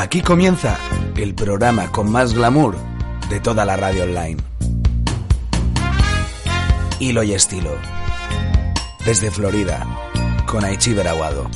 Aquí 0.00 0.22
comienza 0.22 0.78
el 1.14 1.34
programa 1.34 1.92
con 1.92 2.10
más 2.10 2.32
glamour 2.32 2.74
de 3.28 3.38
toda 3.38 3.66
la 3.66 3.76
radio 3.76 4.04
online. 4.04 4.38
Hilo 6.98 7.22
y 7.22 7.34
estilo. 7.34 7.72
Desde 9.04 9.30
Florida, 9.30 9.86
con 10.46 10.64
Aichi 10.64 10.94
Veraguado. 10.94 11.50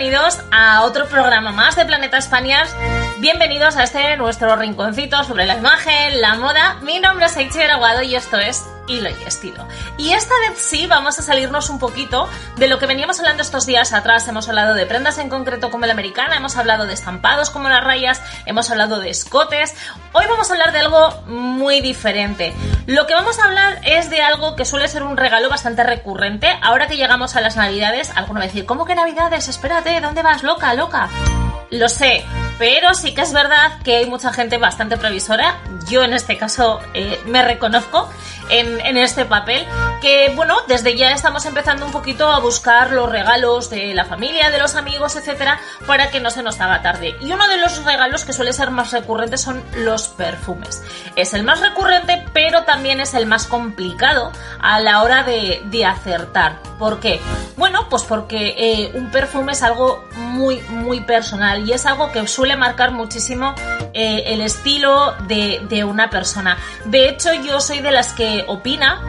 Bienvenidos 0.00 0.40
a 0.50 0.82
otro 0.84 1.06
programa 1.08 1.52
más 1.52 1.76
de 1.76 1.84
Planeta 1.84 2.18
Spaniards. 2.22 2.74
Bienvenidos 3.20 3.76
a 3.76 3.82
este 3.82 4.16
nuestro 4.16 4.56
rinconcito 4.56 5.22
sobre 5.24 5.44
la 5.44 5.58
imagen, 5.58 6.22
la 6.22 6.36
moda. 6.36 6.78
Mi 6.80 7.00
nombre 7.00 7.26
es 7.26 7.36
Aichi 7.36 7.60
Aguado 7.60 8.00
y 8.00 8.14
esto 8.14 8.38
es 8.38 8.64
Hilo 8.88 9.10
y 9.10 9.22
Estilo. 9.26 9.68
Y 9.98 10.14
esta 10.14 10.32
vez 10.38 10.56
sí 10.56 10.86
vamos 10.86 11.18
a 11.18 11.22
salirnos 11.22 11.68
un 11.68 11.78
poquito 11.78 12.30
de 12.56 12.66
lo 12.66 12.78
que 12.78 12.86
veníamos 12.86 13.18
hablando 13.18 13.42
estos 13.42 13.66
días 13.66 13.92
atrás. 13.92 14.26
Hemos 14.26 14.48
hablado 14.48 14.72
de 14.72 14.86
prendas 14.86 15.18
en 15.18 15.28
concreto 15.28 15.70
como 15.70 15.84
la 15.84 15.92
americana, 15.92 16.38
hemos 16.38 16.56
hablado 16.56 16.86
de 16.86 16.94
estampados 16.94 17.50
como 17.50 17.68
las 17.68 17.84
rayas, 17.84 18.22
hemos 18.46 18.70
hablado 18.70 19.00
de 19.00 19.10
escotes. 19.10 19.76
Hoy 20.14 20.24
vamos 20.26 20.48
a 20.48 20.54
hablar 20.54 20.72
de 20.72 20.78
algo 20.78 21.10
muy 21.26 21.82
diferente. 21.82 22.54
Lo 22.86 23.06
que 23.06 23.12
vamos 23.12 23.38
a 23.38 23.44
hablar 23.44 23.82
es 23.84 24.08
de 24.08 24.22
algo 24.22 24.56
que 24.56 24.64
suele 24.64 24.88
ser 24.88 25.02
un 25.02 25.18
regalo 25.18 25.50
bastante 25.50 25.84
recurrente. 25.84 26.48
Ahora 26.62 26.86
que 26.86 26.96
llegamos 26.96 27.36
a 27.36 27.42
las 27.42 27.56
navidades, 27.56 28.12
alguno 28.16 28.40
va 28.40 28.44
a 28.44 28.48
decir, 28.48 28.64
¿cómo 28.64 28.86
que 28.86 28.94
navidades? 28.94 29.48
Espérate, 29.48 30.00
¿dónde 30.00 30.22
vas? 30.22 30.42
Loca, 30.42 30.72
loca. 30.72 31.10
Lo 31.70 31.88
sé, 31.88 32.24
pero 32.60 32.92
sí 32.92 33.14
que 33.14 33.22
es 33.22 33.32
verdad 33.32 33.78
que 33.82 33.96
hay 33.96 34.06
mucha 34.06 34.34
gente 34.34 34.58
bastante 34.58 34.98
previsora. 34.98 35.58
Yo 35.88 36.02
en 36.04 36.12
este 36.12 36.36
caso 36.36 36.78
eh, 36.92 37.18
me 37.24 37.42
reconozco 37.42 38.10
en, 38.50 38.98
este 38.98 39.24
papel. 39.24 39.66
Que 40.02 40.32
bueno, 40.34 40.56
desde 40.68 40.94
ya 40.94 41.12
estamos 41.12 41.46
empezando 41.46 41.86
un 41.86 41.92
poquito 41.92 42.28
a 42.28 42.40
buscar 42.40 42.92
los 42.92 43.10
regalos 43.10 43.70
de 43.70 43.94
la 43.94 44.04
familia, 44.04 44.50
de 44.50 44.58
los 44.58 44.74
amigos, 44.74 45.16
etcétera, 45.16 45.58
para 45.86 46.10
que 46.10 46.20
no 46.20 46.30
se 46.30 46.42
nos 46.42 46.60
haga 46.60 46.82
tarde. 46.82 47.16
Y 47.20 47.32
uno 47.32 47.48
de 47.48 47.56
los 47.56 47.82
regalos 47.84 48.24
que 48.24 48.34
suele 48.34 48.52
ser 48.52 48.70
más 48.70 48.92
recurrente 48.92 49.38
son 49.38 49.62
los 49.76 50.08
perfumes. 50.08 50.82
Es 51.16 51.32
el 51.32 51.44
más 51.44 51.60
recurrente, 51.60 52.24
pero 52.34 52.64
también 52.64 53.00
es 53.00 53.14
el 53.14 53.24
más 53.24 53.46
complicado 53.46 54.32
a 54.60 54.80
la 54.80 55.02
hora 55.02 55.22
de, 55.22 55.62
de 55.64 55.86
acertar. 55.86 56.60
¿Por 56.78 57.00
qué? 57.00 57.20
Bueno, 57.56 57.88
pues 57.88 58.02
porque 58.04 58.54
eh, 58.56 58.92
un 58.94 59.10
perfume 59.10 59.52
es 59.52 59.62
algo 59.62 60.04
muy, 60.16 60.60
muy 60.70 61.00
personal 61.00 61.68
y 61.68 61.72
es 61.72 61.84
algo 61.84 62.10
que 62.10 62.26
suele 62.26 62.49
marcar 62.56 62.92
muchísimo 62.92 63.54
eh, 63.92 64.24
el 64.26 64.40
estilo 64.40 65.14
de, 65.26 65.60
de 65.68 65.84
una 65.84 66.10
persona. 66.10 66.58
De 66.84 67.08
hecho, 67.08 67.32
yo 67.32 67.60
soy 67.60 67.80
de 67.80 67.90
las 67.90 68.12
que 68.12 68.44
opina 68.46 69.00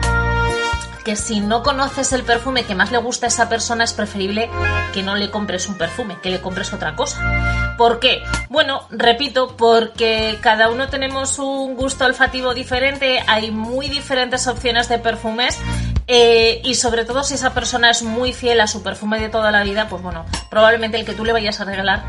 que 1.04 1.16
si 1.16 1.40
no 1.40 1.62
conoces 1.62 2.12
el 2.12 2.22
perfume 2.22 2.64
que 2.64 2.74
más 2.74 2.92
le 2.92 2.98
gusta 2.98 3.26
a 3.26 3.28
esa 3.28 3.48
persona 3.48 3.84
es 3.84 3.92
preferible 3.92 4.48
que 4.92 5.02
no 5.02 5.16
le 5.16 5.30
compres 5.30 5.68
un 5.68 5.76
perfume, 5.76 6.18
que 6.22 6.30
le 6.30 6.40
compres 6.40 6.72
otra 6.72 6.94
cosa. 6.94 7.74
¿Por 7.76 7.98
qué? 7.98 8.22
Bueno, 8.48 8.86
repito, 8.90 9.56
porque 9.56 10.38
cada 10.40 10.68
uno 10.68 10.88
tenemos 10.88 11.38
un 11.38 11.74
gusto 11.74 12.04
olfativo 12.04 12.54
diferente, 12.54 13.22
hay 13.26 13.50
muy 13.50 13.88
diferentes 13.88 14.46
opciones 14.46 14.88
de 14.88 14.98
perfumes 14.98 15.58
eh, 16.06 16.60
y 16.64 16.74
sobre 16.74 17.04
todo 17.04 17.24
si 17.24 17.34
esa 17.34 17.54
persona 17.54 17.90
es 17.90 18.02
muy 18.02 18.32
fiel 18.32 18.60
a 18.60 18.66
su 18.66 18.82
perfume 18.82 19.18
de 19.18 19.28
toda 19.28 19.50
la 19.50 19.62
vida, 19.64 19.88
pues 19.88 20.02
bueno, 20.02 20.24
probablemente 20.50 20.98
el 20.98 21.06
que 21.06 21.14
tú 21.14 21.24
le 21.24 21.32
vayas 21.32 21.60
a 21.60 21.64
regalar 21.64 22.04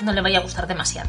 no 0.00 0.12
le 0.12 0.20
vaya 0.20 0.38
a 0.38 0.42
gustar 0.42 0.66
demasiado. 0.66 1.08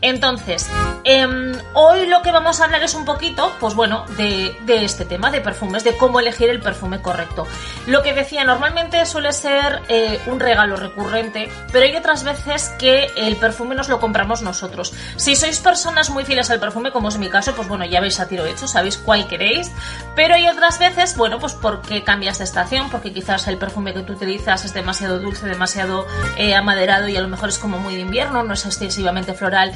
Entonces, 0.00 0.68
eh, 1.04 1.26
hoy 1.74 2.06
lo 2.06 2.22
que 2.22 2.30
vamos 2.30 2.60
a 2.60 2.64
hablar 2.64 2.82
es 2.82 2.94
un 2.94 3.04
poquito, 3.04 3.52
pues 3.60 3.74
bueno, 3.74 4.04
de, 4.16 4.56
de, 4.62 4.84
este 4.84 5.04
tema 5.04 5.30
de 5.30 5.40
perfumes, 5.40 5.84
de 5.84 5.96
cómo 5.96 6.20
elegir 6.20 6.48
el 6.50 6.60
perfume 6.60 7.00
correcto. 7.00 7.46
Lo 7.86 8.02
que 8.02 8.14
decía, 8.14 8.44
normalmente 8.44 9.04
suele 9.06 9.32
ser 9.32 9.82
eh, 9.88 10.20
un 10.26 10.40
regalo 10.40 10.76
recurrente, 10.76 11.50
pero 11.72 11.84
hay 11.84 11.96
otras 11.96 12.24
veces 12.24 12.70
que 12.78 13.10
el 13.16 13.36
perfume 13.36 13.74
nos 13.74 13.88
lo 13.88 13.98
compramos 13.98 14.42
nosotros. 14.42 14.92
Si 15.16 15.34
sois 15.34 15.58
personas 15.58 16.10
muy 16.10 16.24
fieles 16.24 16.50
al 16.50 16.60
perfume, 16.60 16.92
como 16.92 17.08
es 17.08 17.18
mi 17.18 17.28
caso, 17.28 17.54
pues 17.54 17.66
bueno, 17.68 17.84
ya 17.84 18.00
veis 18.00 18.20
a 18.20 18.28
tiro 18.28 18.46
hecho, 18.46 18.68
sabéis 18.68 18.98
cuál 18.98 19.26
queréis, 19.26 19.70
pero 20.14 20.34
hay 20.34 20.46
otras 20.48 20.78
veces, 20.78 21.16
bueno, 21.16 21.38
pues 21.38 21.54
porque 21.54 22.04
cambias 22.04 22.38
de 22.38 22.44
estación, 22.44 22.88
porque 22.90 23.12
quizás 23.12 23.46
el 23.48 23.58
perfume 23.58 23.94
que 23.94 24.02
tú 24.02 24.12
utilizas 24.12 24.64
es 24.64 24.74
demasiado 24.74 25.18
dulce, 25.18 25.46
demasiado 25.46 26.06
eh, 26.36 26.54
amaderado 26.54 27.08
y 27.08 27.16
a 27.16 27.20
lo 27.20 27.28
mejor 27.28 27.48
es 27.48 27.58
como 27.58 27.78
muy 27.78 27.94
de 27.94 28.02
invierno 28.02 28.27
no 28.30 28.52
es 28.52 28.66
excesivamente 28.66 29.34
floral 29.34 29.72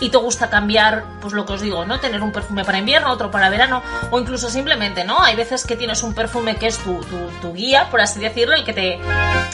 y 0.00 0.08
te 0.08 0.16
gusta 0.16 0.48
cambiar, 0.48 1.04
pues 1.20 1.34
lo 1.34 1.44
que 1.44 1.52
os 1.52 1.60
digo, 1.60 1.84
¿no? 1.84 2.00
Tener 2.00 2.22
un 2.22 2.32
perfume 2.32 2.64
para 2.64 2.78
invierno, 2.78 3.10
otro 3.12 3.30
para 3.30 3.50
verano, 3.50 3.82
o 4.10 4.18
incluso 4.18 4.48
simplemente, 4.48 5.04
¿no? 5.04 5.22
Hay 5.22 5.36
veces 5.36 5.64
que 5.66 5.76
tienes 5.76 6.02
un 6.02 6.14
perfume 6.14 6.56
que 6.56 6.66
es 6.66 6.78
tu, 6.78 7.00
tu, 7.04 7.18
tu 7.40 7.52
guía, 7.52 7.88
por 7.90 8.00
así 8.00 8.18
decirlo, 8.18 8.54
el 8.54 8.64
que 8.64 8.72
te, 8.72 8.98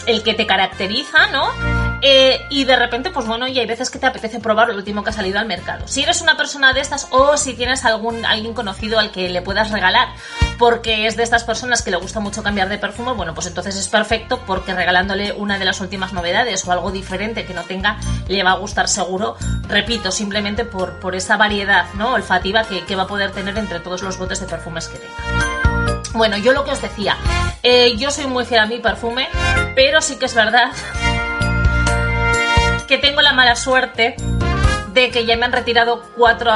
el 0.06 0.22
que 0.22 0.34
te 0.34 0.46
caracteriza, 0.46 1.26
¿no? 1.28 1.85
Eh, 2.02 2.46
y 2.50 2.64
de 2.64 2.76
repente, 2.76 3.10
pues 3.10 3.26
bueno, 3.26 3.46
y 3.48 3.58
hay 3.58 3.66
veces 3.66 3.90
que 3.90 3.98
te 3.98 4.06
apetece 4.06 4.40
probar 4.40 4.68
lo 4.68 4.74
último 4.74 5.02
que 5.02 5.10
ha 5.10 5.12
salido 5.12 5.38
al 5.38 5.46
mercado. 5.46 5.88
Si 5.88 6.02
eres 6.02 6.20
una 6.20 6.36
persona 6.36 6.72
de 6.72 6.80
estas 6.80 7.08
o 7.10 7.36
si 7.36 7.54
tienes 7.54 7.84
algún 7.84 8.24
alguien 8.24 8.54
conocido 8.54 8.98
al 8.98 9.10
que 9.10 9.28
le 9.28 9.42
puedas 9.42 9.70
regalar, 9.70 10.08
porque 10.58 11.06
es 11.06 11.16
de 11.16 11.22
estas 11.22 11.44
personas 11.44 11.82
que 11.82 11.90
le 11.90 11.96
gusta 11.96 12.20
mucho 12.20 12.42
cambiar 12.42 12.68
de 12.68 12.78
perfume, 12.78 13.12
bueno, 13.12 13.34
pues 13.34 13.46
entonces 13.46 13.76
es 13.76 13.88
perfecto 13.88 14.40
porque 14.46 14.74
regalándole 14.74 15.32
una 15.32 15.58
de 15.58 15.64
las 15.64 15.80
últimas 15.80 16.12
novedades 16.12 16.66
o 16.66 16.72
algo 16.72 16.90
diferente 16.90 17.44
que 17.44 17.54
no 17.54 17.62
tenga, 17.64 17.98
le 18.28 18.42
va 18.42 18.52
a 18.52 18.56
gustar 18.56 18.88
seguro, 18.88 19.36
repito, 19.68 20.10
simplemente 20.10 20.64
por, 20.64 21.00
por 21.00 21.14
esa 21.14 21.36
variedad 21.36 21.86
¿no? 21.94 22.14
olfativa 22.14 22.64
que, 22.64 22.96
va 22.96 23.02
a 23.02 23.06
poder 23.06 23.32
tener 23.32 23.58
entre 23.58 23.80
todos 23.80 24.02
los 24.02 24.18
botes 24.18 24.40
de 24.40 24.46
perfumes 24.46 24.88
que 24.88 24.98
tenga. 24.98 25.14
Bueno, 26.14 26.38
yo 26.38 26.52
lo 26.52 26.64
que 26.64 26.70
os 26.70 26.80
decía, 26.80 27.16
eh, 27.62 27.94
yo 27.98 28.10
soy 28.10 28.26
muy 28.26 28.46
fiel 28.46 28.60
a 28.60 28.66
mi 28.66 28.78
perfume, 28.78 29.28
pero 29.74 30.00
sí 30.00 30.16
que 30.16 30.24
es 30.24 30.34
verdad 30.34 30.72
que 32.86 32.98
tengo 32.98 33.20
la 33.20 33.32
mala 33.32 33.56
suerte 33.56 34.16
de 34.96 35.10
que 35.10 35.26
ya 35.26 35.36
me 35.36 35.44
han 35.44 35.52
retirado 35.52 36.02
cuatro 36.16 36.52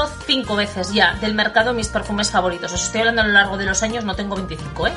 o 0.00 0.06
cinco 0.26 0.56
veces 0.56 0.94
ya 0.94 1.12
del 1.20 1.34
mercado 1.34 1.74
mis 1.74 1.88
perfumes 1.88 2.30
favoritos. 2.30 2.72
Os 2.72 2.82
estoy 2.82 3.00
hablando 3.00 3.20
a 3.20 3.26
lo 3.26 3.32
largo 3.34 3.58
de 3.58 3.66
los 3.66 3.82
años, 3.82 4.02
no 4.02 4.16
tengo 4.16 4.34
25, 4.34 4.86
¿eh? 4.86 4.92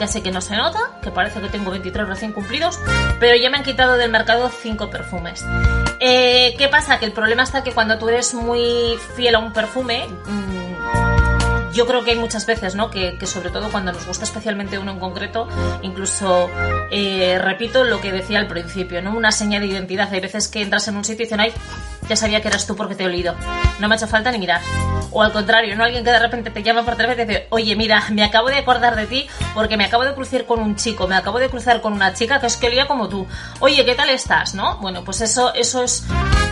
Ya 0.00 0.08
sé 0.08 0.20
que 0.20 0.32
no 0.32 0.40
se 0.40 0.56
nota, 0.56 0.98
que 1.00 1.12
parece 1.12 1.40
que 1.40 1.48
tengo 1.48 1.70
23 1.70 2.08
recién 2.08 2.32
cumplidos, 2.32 2.80
pero 3.20 3.36
ya 3.36 3.50
me 3.50 3.58
han 3.58 3.62
quitado 3.62 3.96
del 3.96 4.10
mercado 4.10 4.48
cinco 4.48 4.90
perfumes. 4.90 5.44
Eh, 6.00 6.56
¿Qué 6.58 6.66
pasa? 6.68 6.98
Que 6.98 7.04
el 7.04 7.12
problema 7.12 7.44
está 7.44 7.62
que 7.62 7.70
cuando 7.70 7.98
tú 7.98 8.08
eres 8.08 8.34
muy 8.34 8.98
fiel 9.14 9.36
a 9.36 9.38
un 9.38 9.52
perfume... 9.52 10.08
Mmm, 10.26 10.73
yo 11.74 11.86
creo 11.86 12.04
que 12.04 12.12
hay 12.12 12.18
muchas 12.18 12.46
veces, 12.46 12.74
¿no? 12.74 12.90
Que, 12.90 13.18
sobre 13.26 13.50
todo 13.50 13.70
cuando 13.70 13.92
nos 13.92 14.06
gusta 14.06 14.24
especialmente 14.24 14.78
uno 14.78 14.92
en 14.92 15.00
concreto, 15.00 15.48
incluso 15.82 16.48
eh, 16.90 17.38
repito 17.40 17.84
lo 17.84 18.00
que 18.00 18.12
decía 18.12 18.38
al 18.38 18.46
principio, 18.46 19.02
¿no? 19.02 19.14
Una 19.16 19.32
seña 19.32 19.60
de 19.60 19.66
identidad. 19.66 20.08
Hay 20.12 20.20
veces 20.20 20.48
que 20.48 20.62
entras 20.62 20.86
en 20.88 20.96
un 20.96 21.04
sitio 21.04 21.24
y 21.24 21.26
dicen, 21.26 21.40
ay, 21.40 21.52
ya 22.08 22.16
sabía 22.16 22.40
que 22.40 22.48
eras 22.48 22.66
tú 22.66 22.76
porque 22.76 22.94
te 22.94 23.04
he 23.04 23.06
olido. 23.06 23.34
No 23.80 23.88
me 23.88 23.94
ha 23.94 23.96
hecho 23.96 24.06
falta 24.06 24.30
ni 24.30 24.38
mirar. 24.38 24.60
O 25.10 25.22
al 25.22 25.32
contrario, 25.32 25.76
¿no? 25.76 25.84
Alguien 25.84 26.04
que 26.04 26.10
de 26.10 26.18
repente 26.18 26.50
te 26.50 26.62
llama 26.62 26.84
por 26.84 26.96
teléfono 26.96 27.22
y 27.22 27.26
dice, 27.26 27.46
oye, 27.50 27.76
mira, 27.76 28.04
me 28.10 28.24
acabo 28.24 28.48
de 28.48 28.58
acordar 28.58 28.96
de 28.96 29.06
ti 29.06 29.26
porque 29.54 29.76
me 29.76 29.84
acabo 29.84 30.04
de 30.04 30.14
cruzar 30.14 30.44
con 30.46 30.60
un 30.60 30.76
chico, 30.76 31.06
me 31.08 31.16
acabo 31.16 31.38
de 31.38 31.48
cruzar 31.48 31.80
con 31.80 31.92
una 31.92 32.14
chica 32.14 32.40
que 32.40 32.46
es 32.46 32.56
que 32.56 32.68
olía 32.68 32.86
como 32.86 33.08
tú. 33.08 33.26
Oye, 33.60 33.84
¿qué 33.84 33.94
tal 33.94 34.10
estás? 34.10 34.54
¿No? 34.54 34.78
Bueno, 34.78 35.04
pues 35.04 35.20
eso, 35.20 35.54
eso 35.54 35.82
es 35.82 36.04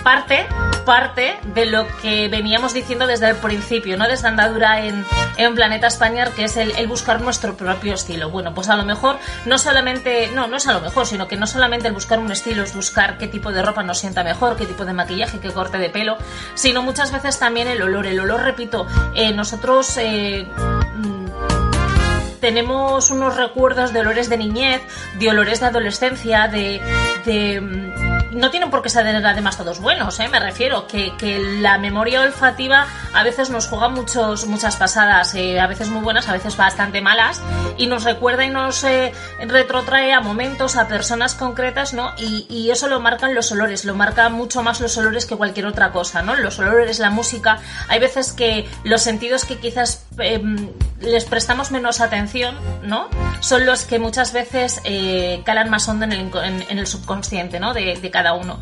parte, 0.03 0.47
parte 0.85 1.39
de 1.55 1.67
lo 1.67 1.87
que 1.99 2.29
veníamos 2.29 2.75
diciendo 2.75 3.07
desde 3.07 3.29
el 3.31 3.37
principio, 3.37 3.97
¿no? 3.97 4.07
Desde 4.09 4.29
andadura 4.29 4.85
en, 4.85 5.05
en 5.37 5.55
Planeta 5.55 5.87
España, 5.87 6.27
que 6.35 6.45
es 6.45 6.57
el, 6.57 6.87
buscar 6.87 7.21
nuestro 7.21 7.57
propio 7.57 7.95
estilo. 7.95 8.31
Bueno, 8.31 8.55
pues 8.55 8.69
a 8.69 8.77
lo 8.77 8.85
mejor 8.85 9.19
no 9.47 9.59
solamente, 9.59 10.31
no, 10.35 10.47
no 10.47 10.57
es 10.57 10.67
a 10.67 10.73
lo 10.73 10.81
mejor, 10.81 11.07
sino 11.07 11.29
que 11.29 11.37
no 11.37 11.47
solamente 11.47 11.89
el 11.89 11.95
buscar 11.95 12.19
un 12.19 12.31
estilo 12.31 12.63
es 12.63 12.75
buscar 12.75 13.19
qué 13.19 13.29
tipo 13.29 13.53
de 13.53 13.63
ropa 13.63 13.83
nos 13.83 13.99
sienta 13.99 14.25
mejor, 14.25 14.57
qué 14.57 14.67
tipo 14.67 14.85
de 14.85 14.93
maquillaje, 14.93 15.39
qué 15.39 15.51
corte 15.51 15.79
de 15.79 15.91
pelo, 15.91 16.17
sino 16.55 16.83
muchas 16.83 17.13
veces 17.13 17.39
también 17.39 17.69
el 17.69 17.81
olor. 17.81 18.07
El 18.07 18.21
olor, 18.21 18.43
repito, 18.43 18.87
eh, 19.15 19.33
nosotros... 19.33 19.97
Eh, 19.99 20.47
tenemos 22.41 23.11
unos 23.13 23.37
recuerdos 23.37 23.93
de 23.93 24.01
olores 24.01 24.29
de 24.29 24.37
niñez, 24.37 24.83
de 25.21 25.31
olores 25.31 25.61
de 25.61 25.67
adolescencia, 25.67 26.49
de, 26.49 26.83
de 27.25 28.12
no 28.33 28.51
tienen 28.51 28.71
por 28.71 28.83
qué 28.83 28.89
ser 28.89 29.07
además 29.07 29.57
todos 29.57 29.81
buenos, 29.81 30.19
¿eh? 30.21 30.29
me 30.29 30.41
refiero, 30.41 30.87
que, 30.87 31.15
que 31.17 31.39
la 31.39 31.79
memoria 31.79 32.23
olfativa 32.23 32.87
a 33.13 33.23
veces 33.23 33.51
nos 33.51 33.67
juega 33.67 33.89
muchos, 33.89 34.47
muchas 34.47 34.77
pasadas, 34.77 35.35
eh, 35.35 35.61
a 35.61 35.67
veces 35.67 35.89
muy 35.89 36.03
buenas, 36.03 36.29
a 36.29 36.33
veces 36.33 36.57
bastante 36.57 37.01
malas, 37.01 37.41
y 37.77 37.87
nos 37.87 38.05
recuerda 38.05 38.45
y 38.45 38.51
nos 38.51 38.85
eh, 38.85 39.13
retrotrae 39.47 40.13
a 40.13 40.21
momentos, 40.21 40.77
a 40.77 40.89
personas 40.89 41.35
concretas, 41.35 41.93
¿no? 41.95 42.13
Y, 42.19 42.71
eso 42.73 42.89
lo 42.89 43.01
marcan 43.01 43.35
los 43.35 43.53
olores, 43.53 43.85
lo 43.85 43.95
marca 43.95 44.31
mucho 44.31 44.63
más 44.63 44.81
los 44.81 44.97
olores 44.97 45.27
que 45.27 45.37
cualquier 45.37 45.67
otra 45.67 45.93
cosa, 45.93 46.23
¿no? 46.23 46.37
Los 46.37 46.59
olores, 46.59 47.01
la 47.01 47.11
música, 47.11 47.59
hay 47.89 48.01
veces 48.01 48.33
que 48.33 48.67
los 48.83 49.03
sentidos 49.03 49.45
que 49.45 49.59
quizás 49.59 50.07
em, 50.19 50.71
les 51.01 51.25
prestamos 51.25 51.71
menos 51.71 52.01
atención, 52.01 52.57
¿no? 52.83 53.09
Son 53.41 53.67
los 53.67 53.85
que 53.85 53.99
muchas 53.99 54.33
veces 54.33 54.81
eh, 54.85 55.43
calan 55.45 55.71
más 55.71 55.89
hondo 55.89 56.05
en 56.05 56.13
el, 56.13 56.31
el 56.79 56.87
subconsciente, 56.87 57.61
¿no? 57.61 57.75
De 57.75 58.11
cada 58.11 58.35
uno. 58.35 58.59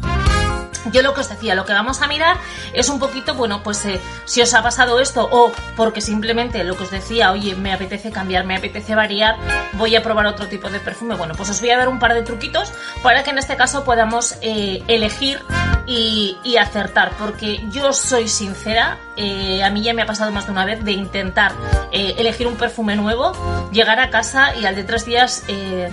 Yo 0.87 1.03
lo 1.03 1.15
que 1.15 1.21
os 1.21 1.29
decía, 1.29 1.55
lo 1.55 1.65
que 1.65 1.73
vamos 1.73 2.01
a 2.01 2.07
mirar 2.07 2.37
es 2.73 2.89
un 2.89 2.99
poquito, 2.99 3.35
bueno, 3.35 3.63
pues 3.63 3.85
eh, 3.85 4.01
si 4.25 4.41
os 4.41 4.55
ha 4.55 4.63
pasado 4.63 4.99
esto 4.99 5.29
o 5.31 5.53
porque 5.77 6.01
simplemente 6.01 6.65
lo 6.65 6.77
que 6.77 6.85
os 6.85 6.91
decía, 6.91 7.33
oye, 7.33 7.55
me 7.55 7.73
apetece 7.73 8.11
cambiar, 8.11 8.45
me 8.45 8.57
apetece 8.57 8.95
variar, 8.95 9.37
voy 9.75 9.95
a 9.97 10.03
probar 10.03 10.27
otro 10.27 10.47
tipo 10.47 10.69
de 10.71 10.81
perfume. 10.81 11.17
Bueno, 11.17 11.35
pues 11.37 11.51
os 11.51 11.61
voy 11.61 11.71
a 11.71 11.79
dar 11.79 11.89
un 11.89 11.99
par 11.99 12.15
de 12.15 12.23
truquitos 12.23 12.73
para 13.03 13.23
que 13.23 13.31
en 13.31 13.39
este 13.39 13.57
caso 13.57 13.85
podamos 13.85 14.37
eh, 14.41 14.83
elegir 14.89 15.41
y, 15.87 16.37
acertar, 16.61 17.13
porque 17.19 17.65
yo 17.71 17.93
soy 17.93 18.29
sincera, 18.29 18.99
eh, 19.17 19.65
a 19.65 19.71
mí 19.71 19.83
ya 19.83 19.95
me 19.95 20.03
ha 20.03 20.07
pasado 20.07 20.31
más 20.31 20.45
de 20.45 20.53
una 20.53 20.67
vez 20.67 20.85
de 20.85 20.93
intentar 20.93 21.53
elegir 21.91 22.47
un 22.47 22.57
perfume 22.57 22.97
nuevo, 22.97 23.33
llegar 23.73 23.99
a 23.99 24.11
casa 24.11 24.55
y 24.55 24.67
al 24.67 24.77
de 24.77 24.85
tres 24.85 25.07
días 25.07 25.45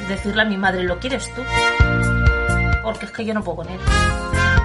decirle 0.09 0.41
a 0.41 0.45
mi 0.45 0.57
madre, 0.57 0.83
¿lo 0.83 0.99
quieres 0.99 1.33
tú? 1.33 1.41
Porque 2.83 3.05
es 3.05 3.11
que 3.11 3.25
yo 3.25 3.33
no 3.33 3.43
puedo 3.43 3.57
con 3.57 3.69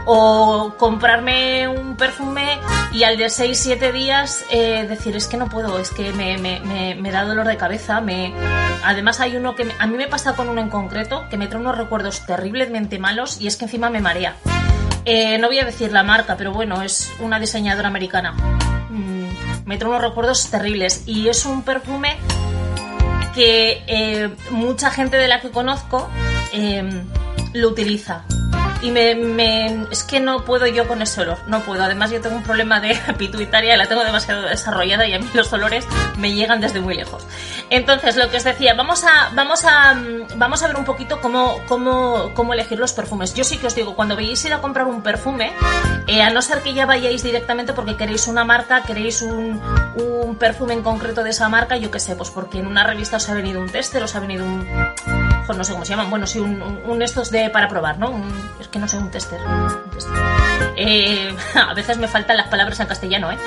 o 0.05 0.75
comprarme 0.79 1.69
un 1.69 1.97
perfume 1.97 2.59
y 2.93 3.05
al 3.05 3.17
de 3.17 3.27
6-7 3.27 3.93
días 3.93 4.45
eh, 4.51 4.87
decir 4.89 5.17
es 5.17 5.27
que 5.27 5.37
no 5.37 5.49
puedo, 5.49 5.79
es 5.79 5.91
que 5.91 6.13
me, 6.13 6.39
me, 6.39 7.11
da 7.11 7.25
dolor 7.25 7.47
de 7.47 7.57
cabeza. 7.57 8.01
Me... 8.01 8.35
Además 8.85 9.21
hay 9.21 9.37
uno 9.37 9.55
que 9.55 9.71
a 9.79 9.87
mí 9.87 9.97
me 9.97 10.09
pasa 10.09 10.35
con 10.35 10.49
uno 10.49 10.61
en 10.61 10.71
concreto 10.71 11.25
que 11.31 11.37
me 11.37 11.47
trae 11.47 11.61
unos 11.61 11.77
recuerdos 11.77 12.27
terriblemente 12.27 12.99
malos 12.99 13.41
y 13.41 13.47
es 13.47 13.57
que 13.57 13.67
encima 13.67 13.91
me 13.91 14.01
marea. 14.01 14.37
Eh, 15.05 15.39
no 15.39 15.49
voy 15.49 15.59
a 15.59 15.65
decir 15.65 15.93
la 15.93 16.03
marca, 16.03 16.37
pero 16.37 16.53
bueno, 16.53 16.83
es 16.83 17.13
una 17.21 17.39
diseñadora 17.39 17.89
americana. 17.89 18.33
Mm, 18.91 19.27
me 19.65 19.79
trae 19.79 19.91
unos 19.91 20.03
recuerdos 20.03 20.51
terribles 20.51 21.05
y 21.07 21.29
es 21.29 21.47
un 21.47 21.63
perfume 21.63 22.17
que 23.35 23.83
eh, 23.87 24.31
mucha 24.51 24.91
gente 24.91 25.17
de 25.17 25.27
la 25.27 25.41
que 25.41 25.51
conozco 25.51 26.09
lo 27.55 27.69
utiliza 27.69 28.27
y 28.83 28.91
me, 28.91 29.87
es 29.91 30.03
que 30.03 30.21
no 30.21 30.45
puedo 30.45 30.67
yo 30.67 30.89
con 30.89 31.03
ese 31.03 31.21
olor, 31.21 31.39
no 31.47 31.61
puedo. 31.61 31.85
Además 31.85 32.11
yo 32.11 32.21
tengo 32.21 32.37
un 32.37 32.43
problema 32.43 32.81
de 32.81 32.95
pituitaria, 33.19 33.77
la 33.77 33.87
tengo 33.87 34.05
demasiado 34.05 34.43
desarrollada 34.43 35.07
y 35.07 35.15
a 35.15 35.19
mí 35.19 35.29
los 35.35 35.53
olores 35.53 35.87
me 36.19 36.33
llegan 36.35 36.61
desde 36.61 36.81
muy 36.81 36.95
lejos. 36.95 37.27
Entonces, 37.71 38.17
lo 38.17 38.29
que 38.29 38.39
os 38.39 38.45
decía, 38.45 38.75
vamos 38.75 39.05
a, 39.05 39.31
vamos 39.35 39.65
a, 39.65 39.97
vamos 40.37 40.63
a 40.63 40.67
ver 40.67 40.77
un 40.77 40.85
poquito 40.85 41.21
cómo, 41.21 41.61
cómo, 41.69 42.33
cómo 42.35 42.55
elegir 42.55 42.79
los 42.79 42.93
perfumes. 42.93 43.35
Yo 43.35 43.45
sí 43.45 43.59
que 43.59 43.69
os 43.69 43.75
digo, 43.75 43.95
cuando 43.95 44.17
veáis 44.17 44.45
ir 44.45 44.53
a 44.53 44.61
comprar 44.61 44.87
un 44.87 45.03
perfume, 45.03 45.53
eh, 46.09 46.23
a 46.23 46.31
no 46.31 46.43
ser 46.43 46.61
que 46.63 46.75
ya 46.75 46.85
vayáis 46.85 47.23
directamente 47.23 47.73
porque 47.73 47.97
queréis 47.97 48.27
una 48.27 48.45
marca, 48.45 48.83
queréis 48.83 49.23
un, 49.23 49.61
un 49.95 50.37
perfume 50.37 50.75
en 50.75 50.83
concreto 50.83 51.23
de 51.23 51.31
esa 51.31 51.49
marca, 51.49 51.77
yo 51.77 51.91
qué 51.91 52.01
sé, 52.01 52.17
pues 52.17 52.31
porque 52.31 52.59
en 52.59 52.67
una 52.67 52.85
revista 52.85 53.19
os 53.19 53.29
ha 53.29 53.35
venido 53.35 53.61
un 53.61 53.69
tester, 53.69 54.03
os 54.03 54.15
ha 54.17 54.21
venido 54.21 54.45
un 54.45 55.22
no 55.49 55.65
sé 55.65 55.73
cómo 55.73 55.85
se 55.85 55.91
llaman, 55.91 56.11
bueno, 56.11 56.27
sí, 56.27 56.39
un, 56.39 57.03
estos 57.03 57.31
de 57.31 57.51
para 57.51 57.69
probar, 57.69 57.99
¿no? 57.99 58.13
es 58.61 58.69
que 58.69 58.79
no 58.79 58.89
sé, 58.89 58.99
un 58.99 59.11
tester. 59.11 59.41
Eh, 60.77 61.35
a 61.55 61.75
veces 61.75 61.99
me 61.99 62.09
faltan 62.09 62.37
las 62.37 62.49
palabras 62.49 62.79
en 62.81 62.87
castellano, 62.87 63.31
¿eh? 63.31 63.39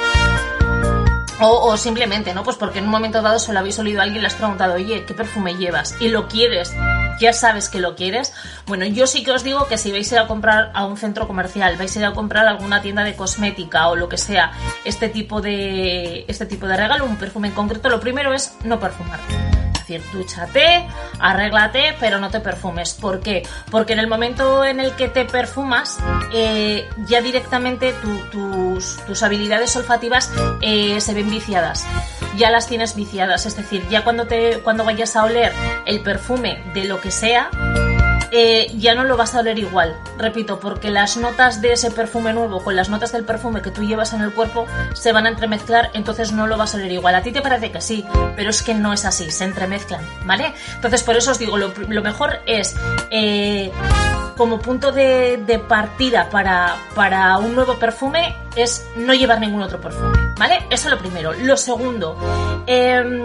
O, 1.42 1.76
simplemente, 1.76 2.34
¿no? 2.34 2.44
Pues 2.44 2.56
porque 2.56 2.80
en 2.80 2.86
un 2.86 2.92
momento 2.92 3.22
dado 3.22 3.40
se 3.40 3.52
lo 3.52 3.60
habéis 3.60 3.78
olido 3.78 4.00
a 4.00 4.04
alguien 4.04 4.20
y 4.20 4.22
le 4.22 4.28
has 4.28 4.36
preguntado, 4.36 4.76
oye, 4.76 5.04
¿qué 5.06 5.14
perfume 5.14 5.56
llevas? 5.56 5.96
Y 6.00 6.08
lo 6.08 6.30
quieres, 6.30 6.74
ya 7.20 7.34
sabes 7.34 7.68
que 7.68 7.80
lo 7.80 7.96
quieres. 7.96 8.34
Bueno, 8.66 8.86
yo 8.86 9.06
sí 9.06 9.24
que 9.24 9.32
os 9.32 9.44
digo 9.44 9.68
que 9.68 9.78
si 9.78 9.92
vais 9.92 10.10
a 10.12 10.16
ir 10.16 10.22
a 10.22 10.28
comprar 10.28 10.72
a 10.74 10.86
un 10.86 10.96
centro 10.96 11.28
comercial, 11.28 11.76
vais 11.76 11.94
a 11.96 12.00
ir 12.00 12.06
a 12.06 12.14
comprar 12.14 12.48
a 12.48 12.52
alguna 12.52 12.82
tienda 12.82 13.04
de 13.04 13.16
cosmética 13.16 13.90
o 13.90 13.98
lo 13.98 14.08
que 14.08 14.18
sea, 14.18 14.54
este 14.86 15.10
tipo 15.10 15.42
de, 15.42 16.24
este 16.30 16.46
tipo 16.46 16.68
de 16.68 16.78
regalo, 16.78 17.04
un 17.04 17.18
perfume 17.18 17.50
en 17.50 17.54
concreto, 17.54 17.90
lo 17.90 18.00
primero 18.00 18.34
es 18.34 18.56
no 18.64 18.80
perfumar 18.80 19.20
decir, 19.86 20.04
dúchate, 20.12 20.88
arréglate, 21.20 21.96
pero 22.00 22.20
no 22.20 22.30
te 22.30 22.40
perfumes. 22.40 22.94
¿Por 22.94 23.20
qué? 23.20 23.44
Porque 23.70 23.94
en 23.94 24.00
el 24.00 24.08
momento 24.08 24.66
en 24.66 24.80
el 24.80 24.96
que 24.96 25.08
te 25.08 25.26
perfumas, 25.26 26.00
eh, 26.34 26.88
ya 27.08 27.22
directamente 27.22 27.94
tus, 28.32 28.98
tus, 29.06 29.24
habilidades 29.24 29.76
olfativas 29.76 30.32
eh, 30.62 31.00
se 31.02 31.14
ven 31.14 31.30
viciadas. 31.30 31.86
Ya 32.38 32.50
las 32.50 32.68
tienes 32.68 32.96
viciadas. 32.96 33.46
Es 33.46 33.56
decir, 33.56 33.88
ya 33.90 34.04
cuando, 34.04 34.28
te, 34.28 34.60
cuando 34.60 34.84
vayas 34.84 35.16
a 35.16 35.24
oler 35.24 35.52
el 35.86 36.02
perfume 36.02 36.64
de 36.74 36.86
lo 36.86 37.00
que 37.00 37.12
sea, 37.12 37.50
eh, 38.38 38.70
ya 38.78 38.96
no 38.96 39.06
lo 39.06 39.16
vas 39.16 39.34
a 39.34 39.40
oler 39.40 39.58
igual. 39.58 39.96
Repito, 40.18 40.60
porque 40.60 40.92
las 40.92 41.16
notas 41.16 41.62
de 41.62 41.72
ese 41.72 41.90
perfume 41.90 42.34
nuevo 42.34 42.62
con 42.62 42.76
las 42.76 42.90
notas 42.90 43.14
del 43.14 43.24
perfume 43.24 43.62
que 43.62 43.72
tú 43.72 43.84
llevas 43.84 44.12
en 44.12 44.20
el 44.20 44.34
cuerpo 44.34 44.68
se 44.94 45.14
van 45.14 45.26
a 45.26 45.30
entremezclar, 45.30 45.90
entonces 45.94 46.34
no 46.34 46.46
lo 46.46 46.58
vas 46.58 46.74
a 46.74 46.78
oler 46.78 46.92
igual. 46.92 47.16
A 47.16 47.22
ti 47.22 47.32
te 47.32 47.42
parece 47.42 47.72
que 47.72 47.80
sí, 47.80 48.04
pero 48.36 48.50
es 48.50 48.62
que 48.62 48.74
no 48.74 48.92
es 48.92 49.06
así, 49.06 49.32
se 49.32 49.46
entremezclan, 49.46 50.02
¿vale? 50.26 50.54
Entonces 50.76 51.02
por 51.04 51.16
eso 51.16 51.32
os 51.32 51.40
digo, 51.40 51.58
lo, 51.58 51.72
mejor 52.02 52.42
es... 52.46 52.76
Eh, 53.10 53.72
como 54.36 54.60
punto 54.60 54.92
de, 54.92 55.64
partida 55.70 56.30
para, 56.30 56.76
para, 56.94 57.38
un 57.38 57.56
nuevo 57.56 57.76
perfume 57.76 58.36
es 58.58 58.86
no 58.98 59.14
llevar 59.14 59.40
ningún 59.40 59.62
otro 59.62 59.80
perfume, 59.80 60.25
¿vale? 60.38 60.66
Eso 60.70 60.88
es 60.88 60.94
lo 60.94 61.00
primero. 61.00 61.34
Lo 61.34 61.58
segundo, 61.58 62.18
em, 62.68 63.22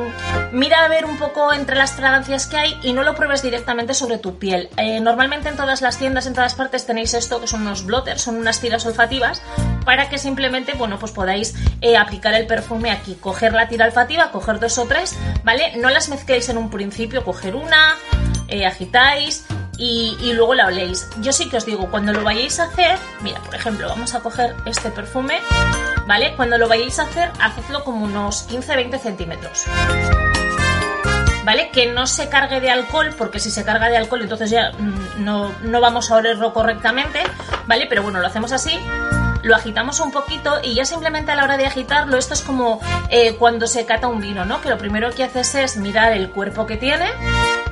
mira 0.53 0.85
a 0.85 0.89
ver 0.89 1.05
un 1.05 1.19
poco 1.19 1.53
entre 1.53 1.77
las 1.77 1.93
fragancias 1.93 2.47
que 2.47 2.57
hay 2.57 2.79
y 2.83 2.93
no 2.93 3.03
lo 3.03 3.15
pruebes 3.15 3.43
directamente 3.43 3.95
sobre 3.95 4.19
tu 4.19 4.39
piel. 4.39 4.69
Eh, 4.77 5.01
normalmente 5.01 5.49
en 5.49 5.57
todas 5.57 5.83
las 5.83 5.99
tiendas, 5.99 6.27
en 6.27 6.35
todas 6.35 6.55
partes 6.55 6.87
tenéis 6.87 7.15
esto 7.15 7.41
que 7.41 7.47
son 7.47 7.62
unos 7.62 7.85
blotters, 7.85 8.23
son 8.23 8.37
unas 8.37 8.61
tiras 8.61 8.87
olfativas 8.87 9.43
para 9.85 10.09
que 10.09 10.19
simplemente, 10.19 10.75
bueno, 10.75 10.99
pues 10.99 11.12
podáis 11.12 11.55
eh, 11.81 11.97
aplicar 11.97 12.35
el 12.35 12.47
perfume 12.47 12.91
aquí, 12.91 13.15
coger 13.15 13.53
la 13.53 13.69
tira 13.69 13.87
olfativa, 13.87 14.31
coger 14.31 14.61
dos 14.61 14.79
o 14.79 14.87
tres, 14.87 15.17
¿vale? 15.43 15.77
No 15.77 15.91
las 15.91 16.09
mezcléis 16.09 16.49
en 16.49 16.59
un 16.59 16.71
principio, 16.71 17.25
coger 17.25 17.57
una, 17.57 17.97
eh, 18.49 18.67
agitáis 18.67 19.45
y, 19.81 20.32
luego 20.35 20.55
la 20.55 20.67
oléis. 20.67 21.09
Yo 21.21 21.32
sí 21.32 21.49
que 21.49 21.56
os 21.56 21.65
digo, 21.65 21.91
cuando 21.91 22.12
lo 22.12 22.23
vayáis 22.23 22.61
a 22.61 22.65
hacer, 22.65 22.99
mira, 23.23 23.41
por 23.41 23.55
ejemplo, 23.55 23.88
vamos 23.88 24.15
a 24.15 24.21
coger 24.21 24.55
este 24.67 24.91
perfume, 24.91 25.41
¿vale? 26.06 26.35
Cuando 26.37 26.59
lo 26.59 26.69
vayáis 26.69 26.99
a 26.99 27.05
hacer, 27.05 27.32
hacedlo 27.41 27.82
como 27.82 28.05
unos 28.05 28.47
15-20 28.50 28.99
centímetros. 28.99 29.65
¿Vale? 31.44 31.71
Que 31.71 31.91
no 31.91 32.06
se 32.06 32.29
cargue 32.29 32.61
de 32.61 32.71
alcohol, 32.71 33.15
porque 33.17 33.41
si 33.41 33.50
se 33.50 33.65
carga 33.65 33.88
de 33.88 33.97
alcohol, 33.97 34.21
entonces 34.21 34.50
ya 34.50 34.73
mm, 34.79 35.25
no, 35.25 35.55
no 35.62 35.81
vamos 35.81 36.11
a 36.11 36.17
olerlo 36.17 36.53
correctamente, 36.53 37.23
¿vale? 37.67 37.87
Pero 37.88 38.03
bueno, 38.03 38.21
lo 38.21 38.26
hacemos 38.26 38.53
así 38.53 38.79
lo 39.43 39.56
agitamos 39.56 40.00
un 40.00 40.12
poquito 40.12 40.61
y 40.62 40.75
ya 40.75 40.85
simplemente 40.85 41.33
a 41.33 41.35
la 41.35 41.45
hora 41.45 41.57
de 41.57 41.64
agitarlo, 41.64 42.19
esto 42.19 42.35
es 42.35 42.43
como 42.43 42.78
eh, 43.09 43.37
cuando 43.37 43.66
se 43.66 43.87
cata 43.87 44.07
un 44.07 44.21
vino, 44.21 44.45
¿no? 44.45 44.61
Que 44.61 44.69
lo 44.69 44.76
primero 44.76 45.11
que 45.12 45.25
haces 45.25 45.55
es 45.55 45.76
mirar 45.78 46.12
el 46.12 46.28
cuerpo 46.28 46.66
que 46.66 46.76
tiene, 46.76 47.07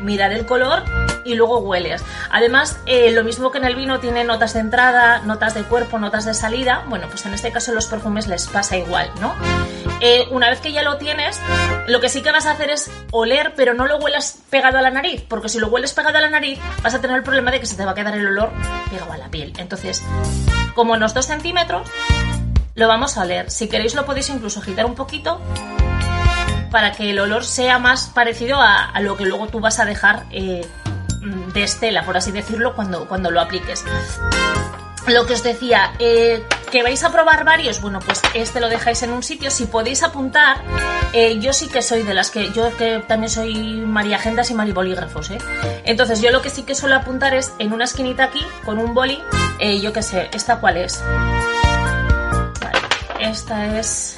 mirar 0.01 0.33
el 0.33 0.47
color 0.47 0.83
y 1.25 1.35
luego 1.35 1.59
hueles. 1.59 2.05
Además, 2.31 2.79
eh, 2.87 3.11
lo 3.13 3.25
mismo 3.25 3.51
que 3.51 3.59
en 3.59 3.65
el 3.65 3.75
vino 3.75 4.01
tiene 4.01 4.25
notas 4.25 4.55
de 4.55 4.61
entrada, 4.61 5.21
notas 5.21 5.55
de 5.55 5.63
cuerpo, 5.65 5.99
notas 5.99 6.25
de 6.25 6.35
salida, 6.35 6.85
bueno, 6.89 7.07
pues 7.09 7.25
en 7.27 7.35
este 7.35 7.53
caso 7.53 7.73
los 7.73 7.87
perfumes 7.87 8.27
les 8.27 8.47
pasa 8.49 8.77
igual, 8.77 9.11
¿no? 9.21 9.35
Eh, 10.01 10.29
una 10.31 10.49
vez 10.49 10.61
que 10.61 10.73
ya 10.73 10.83
lo 10.83 10.97
tienes, 10.97 11.41
lo 11.87 12.01
que 12.01 12.09
sí 12.09 12.23
que 12.23 12.31
vas 12.31 12.47
a 12.47 12.53
hacer 12.53 12.71
es 12.71 12.91
oler, 13.11 13.55
pero 13.57 13.75
no 13.75 13.87
lo 13.87 13.99
huelas 13.99 14.39
pegado 14.51 14.79
a 14.79 14.83
la 14.83 14.91
nariz, 14.91 15.25
porque 15.29 15.49
si 15.49 15.59
lo 15.59 15.69
hueles 15.69 15.93
pegado 15.93 16.19
a 16.19 16.21
la 16.21 16.31
nariz, 16.31 16.59
vas 16.83 16.95
a 16.95 17.01
tener 17.01 17.17
el 17.17 17.23
problema 17.23 17.51
de 17.51 17.61
que 17.61 17.67
se 17.67 17.77
te 17.77 17.85
va 17.85 17.93
a 17.93 17.95
quedar 17.95 18.17
el 18.17 18.27
olor 18.27 18.51
pegado 18.91 19.13
a 19.13 19.19
la 19.19 19.29
piel. 19.29 19.53
Entonces, 19.59 20.03
como 20.75 20.93
unos 20.93 21.15
2 21.15 21.27
centímetros, 21.27 21.89
lo 22.75 22.87
vamos 22.87 23.17
a 23.19 23.23
oler. 23.23 23.51
Si 23.51 23.69
queréis 23.69 23.95
lo 23.95 24.07
podéis 24.07 24.31
incluso 24.31 24.61
agitar 24.61 24.87
un 24.87 24.95
poquito 24.95 25.41
para 26.71 26.93
que 26.93 27.11
el 27.11 27.19
olor 27.19 27.45
sea 27.45 27.79
más 27.79 28.09
parecido 28.09 28.61
a, 28.61 28.93
lo 29.01 29.17
que 29.17 29.25
luego 29.25 29.49
tú 29.49 29.61
vas 29.61 29.79
a 29.79 29.85
dejar 29.85 30.25
eh, 30.31 30.67
de 31.53 31.63
estela, 31.63 32.05
por 32.05 32.17
así 32.17 32.33
decirlo, 32.33 32.75
cuando, 32.75 33.07
cuando 33.07 33.31
lo 33.31 33.41
apliques. 33.41 33.85
Lo 35.07 35.25
que 35.25 35.33
os 35.33 35.43
decía, 35.43 35.95
eh, 35.99 36.45
que 36.71 36.83
vais 36.83 37.03
a 37.03 37.11
probar 37.11 37.45
varios, 37.45 37.81
bueno, 37.81 37.99
pues 37.99 38.21
este 38.35 38.61
lo 38.61 38.69
dejáis 38.69 39.03
en 39.03 39.11
un 39.11 39.23
sitio. 39.23 39.51
Si 39.51 39.65
podéis 39.65 40.03
apuntar, 40.03 40.59
eh, 41.15 41.39
yo 41.39 41.55
sí 41.55 41.69
que 41.69 41.81
soy 41.81 42.03
de 42.03 42.13
las 42.13 42.31
que, 42.31 42.53
yo 42.53 42.77
que 42.77 43.03
también 43.07 43.31
soy 43.31 43.55
María 43.87 44.17
Agendas 44.17 44.51
y 44.51 44.55
Maribolígrafos, 44.55 45.31
¿eh? 45.31 45.39
Entonces 45.85 46.21
yo 46.21 46.31
lo 46.31 46.43
que 46.43 46.51
sí 46.51 46.65
que 46.65 46.75
suelo 46.75 46.97
apuntar 46.97 47.35
es 47.35 47.55
en 47.59 47.73
una 47.73 47.85
esquinita 47.85 48.25
aquí, 48.25 48.45
con 48.67 48.79
un 48.79 48.93
boli, 48.93 49.23
eh, 49.59 49.81
yo 49.81 49.95
qué 49.95 50.03
sé, 50.03 50.29
¿esta 50.33 50.61
cuál 50.61 50.77
es? 50.77 51.03
Vale, 52.61 52.79
esta 53.21 53.79
es 53.79 54.17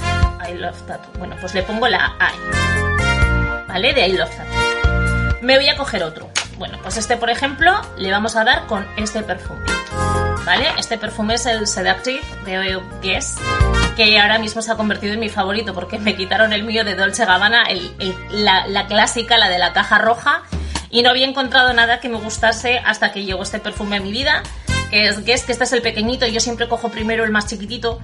I 0.48 0.54
Love 0.54 0.82
Tattoo. 0.88 1.12
Bueno, 1.18 1.36
pues 1.40 1.54
le 1.54 1.62
pongo 1.62 1.86
la 1.86 2.16
I, 2.18 3.68
¿vale? 3.68 3.92
De 3.92 4.08
I 4.08 4.12
Love 4.14 4.30
Tattoo. 4.30 5.40
Me 5.42 5.56
voy 5.56 5.68
a 5.68 5.76
coger 5.76 6.02
otro. 6.02 6.28
Bueno, 6.60 6.76
pues 6.82 6.98
este, 6.98 7.16
por 7.16 7.30
ejemplo, 7.30 7.72
le 7.96 8.10
vamos 8.10 8.36
a 8.36 8.44
dar 8.44 8.66
con 8.66 8.86
este 8.98 9.22
perfume. 9.22 9.64
¿vale? 10.44 10.66
Este 10.76 10.98
perfume 10.98 11.36
es 11.36 11.46
el 11.46 11.66
Seductive 11.66 12.20
de 12.44 12.78
Guess, 13.00 13.36
que 13.96 14.20
ahora 14.20 14.38
mismo 14.38 14.60
se 14.60 14.70
ha 14.70 14.76
convertido 14.76 15.14
en 15.14 15.20
mi 15.20 15.30
favorito 15.30 15.72
porque 15.72 15.98
me 15.98 16.14
quitaron 16.14 16.52
el 16.52 16.64
mío 16.64 16.84
de 16.84 16.96
Dolce 16.96 17.24
Gabbana, 17.24 17.64
la, 18.30 18.66
la 18.66 18.86
clásica, 18.86 19.38
la 19.38 19.48
de 19.48 19.58
la 19.58 19.72
caja 19.72 19.96
roja, 19.96 20.42
y 20.90 21.00
no 21.00 21.08
había 21.08 21.26
encontrado 21.26 21.72
nada 21.72 21.98
que 21.98 22.10
me 22.10 22.18
gustase 22.18 22.78
hasta 22.84 23.10
que 23.10 23.24
llegó 23.24 23.42
este 23.42 23.58
perfume 23.58 23.96
a 23.96 24.00
mi 24.00 24.12
vida, 24.12 24.42
que 24.90 25.08
es 25.08 25.24
Guess, 25.24 25.44
que 25.44 25.52
este 25.52 25.64
es 25.64 25.72
el 25.72 25.80
pequeñito, 25.80 26.26
yo 26.26 26.40
siempre 26.40 26.68
cojo 26.68 26.90
primero 26.90 27.24
el 27.24 27.30
más 27.30 27.46
chiquitito, 27.46 28.00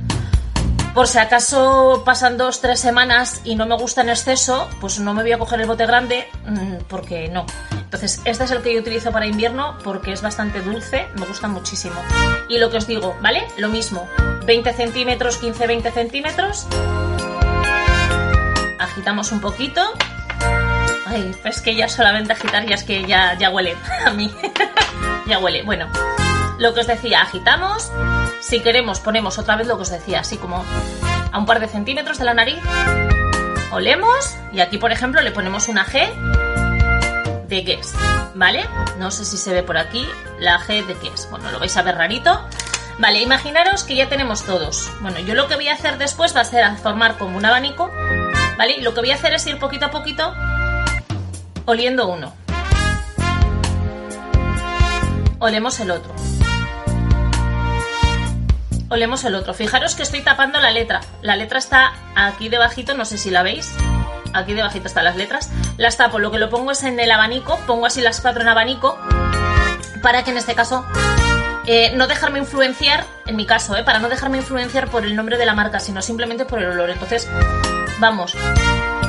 por 0.95 1.09
si 1.09 1.19
acaso 1.19 2.05
pasan 2.07 2.39
dos, 2.39 2.63
tres 2.63 2.81
semanas 2.81 3.43
y 3.45 3.55
no 3.55 3.67
me 3.67 3.77
gusta 3.77 4.01
en 4.01 4.09
exceso, 4.09 4.67
pues 4.81 4.99
no 4.99 5.13
me 5.13 5.21
voy 5.21 5.33
a 5.33 5.39
coger 5.39 5.61
el 5.61 5.67
bote 5.67 5.85
grande 5.85 6.27
mm, 6.47 6.77
porque 6.89 7.29
no. 7.29 7.45
Entonces, 7.87 8.21
este 8.25 8.45
es 8.45 8.51
el 8.51 8.63
que 8.63 8.75
yo 8.75 8.81
utilizo 8.81 9.13
para 9.13 9.27
invierno 9.27 9.79
porque 9.85 10.13
es 10.13 10.21
bastante 10.21 10.61
dulce, 10.61 11.07
me 11.15 11.25
gusta 11.25 11.47
muchísimo. 11.47 11.95
Y 12.49 12.59
lo 12.59 12.69
que 12.69 12.79
os 12.79 12.87
digo, 12.89 13.17
¿vale? 13.23 13.47
Lo 13.59 13.69
mismo, 13.69 14.09
20 14.45 14.73
centímetros, 14.73 15.41
15-20 15.41 15.93
centímetros. 15.93 16.67
Agitamos 18.81 19.31
un 19.31 19.41
poquito. 19.41 19.81
Ay, 21.07 21.33
pues 21.43 21.61
que 21.61 21.77
ya 21.77 21.89
solamente 21.89 22.33
agitar 22.33 22.67
ya 22.67 22.75
es 22.75 22.83
que 22.83 23.05
ya, 23.05 23.39
ya 23.39 23.51
huele 23.51 23.77
a 24.05 24.11
mí. 24.11 24.35
ya 25.27 25.39
huele. 25.39 25.63
Bueno, 25.63 25.89
lo 26.59 26.75
que 26.75 26.81
os 26.81 26.89
decía, 26.89 27.23
agitamos 27.23 27.93
si 28.41 28.61
queremos, 28.61 29.01
ponemos 29.01 29.39
otra 29.39 29.57
vez 29.57 29.69
lo 29.69 29.77
que 29.77 29.83
os 29.83 29.91
decía, 29.91 30.21
así 30.21 30.37
como 30.37 30.65
a 31.33 31.39
un 31.39 31.47
par 31.47 31.61
de 31.61 31.69
centímetros 31.69 32.19
de 32.19 32.25
la 32.25 32.35
nariz. 32.35 32.61
Olemos 33.71 34.37
y 34.53 34.61
aquí, 34.61 34.79
por 34.79 34.93
ejemplo, 34.93 35.21
le 35.23 35.31
ponemos 35.31 35.69
una 35.69 35.85
G 35.85 36.36
de 37.49 37.63
Guess, 37.63 37.95
¿vale? 38.35 38.65
No 38.99 39.11
sé 39.11 39.25
si 39.25 39.37
se 39.37 39.53
ve 39.53 39.63
por 39.63 39.79
aquí 39.79 40.07
la 40.39 40.59
G 40.61 40.85
de 40.87 40.95
Guess. 40.95 41.29
Bueno, 41.31 41.51
lo 41.51 41.59
vais 41.59 41.77
a 41.77 41.83
ver 41.83 41.97
rarito. 41.97 42.41
Vale, 42.99 43.21
imaginaros 43.21 43.85
que 43.85 43.95
ya 43.95 44.09
tenemos 44.09 44.45
todos. 44.45 44.91
Bueno, 45.01 45.19
yo 45.21 45.35
lo 45.35 45.49
que 45.49 45.57
voy 45.57 45.69
a 45.69 45.75
hacer 45.75 45.99
después 45.99 46.35
va 46.35 46.41
a 46.41 46.45
ser 46.45 46.65
formar 46.77 47.19
como 47.19 47.37
un 47.37 47.45
abanico, 47.45 47.91
¿vale? 48.57 48.77
Y 48.79 48.81
lo 48.81 48.95
que 48.95 49.01
voy 49.01 49.11
a 49.11 49.15
hacer 49.15 49.35
es 49.35 49.47
ir 49.47 49.59
poquito 49.59 49.87
a 49.87 49.91
poquito 49.91 50.35
oliendo 51.67 52.09
uno. 52.09 52.35
Olemos 55.39 55.79
el 55.81 55.91
otro 55.91 56.15
olemos 58.89 59.25
el 59.25 59.35
otro. 59.35 59.55
Fijaros 59.55 59.95
que 59.95 60.03
estoy 60.03 60.23
tapando 60.23 60.61
la 60.61 60.71
letra. 60.71 61.01
La 61.23 61.37
letra 61.37 61.59
está 61.59 61.93
aquí 62.15 62.49
debajito, 62.49 62.95
no 62.95 63.05
sé 63.05 63.19
si 63.19 63.31
la 63.31 63.43
veis. 63.43 63.73
Aquí 64.37 64.55
debajito 64.55 64.87
están 64.87 65.05
las 65.05 65.17
letras. 65.17 65.51
Las 65.77 65.97
tapo, 65.97 66.19
lo 66.19 66.31
que 66.31 66.39
lo 66.39 66.51
pongo 66.51 66.73
es 66.73 66.83
en 66.83 67.01
el 67.01 67.11
abanico, 67.11 67.59
pongo 67.67 67.87
así 67.87 68.01
las 68.01 68.21
cuatro 68.21 68.43
en 68.43 68.49
abanico, 68.49 68.99
para 70.03 70.25
que 70.25 70.31
en 70.31 70.37
este 70.37 70.55
caso 70.55 70.87
eh, 71.67 71.93
no 71.97 72.07
dejarme 72.07 72.39
influenciar, 72.39 73.05
en 73.27 73.37
mi 73.37 73.47
caso, 73.47 73.77
eh, 73.77 73.83
para 73.83 73.99
no 73.99 74.09
dejarme 74.09 74.39
influenciar 74.39 74.89
por 74.89 75.05
el 75.05 75.17
nombre 75.17 75.37
de 75.37 75.47
la 75.47 75.55
marca, 75.55 75.81
sino 75.81 76.03
simplemente 76.03 76.45
por 76.45 76.63
el 76.63 76.71
olor. 76.71 76.91
Entonces, 76.91 77.29
vamos, 77.99 78.35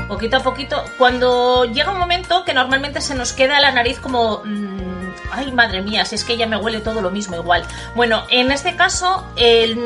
poquito 0.08 0.38
a 0.38 0.40
poquito. 0.40 0.84
Cuando 0.98 1.66
llega 1.66 1.92
un 1.92 2.00
momento 2.00 2.44
que 2.44 2.54
normalmente 2.54 3.02
se 3.02 3.16
nos 3.16 3.34
queda 3.34 3.60
la 3.60 3.72
nariz 3.72 4.00
como... 4.00 4.42
Mm, 4.44 4.87
ay 5.32 5.52
madre 5.52 5.82
mía, 5.82 6.06
si 6.06 6.16
es 6.16 6.24
que 6.24 6.38
ya 6.38 6.48
me 6.48 6.58
huele 6.58 6.82
todo 6.82 7.02
lo 7.02 7.12
mismo 7.12 7.36
igual. 7.36 7.64
Bueno, 7.96 8.24
en 8.30 8.52
este 8.52 8.76
caso 8.76 9.26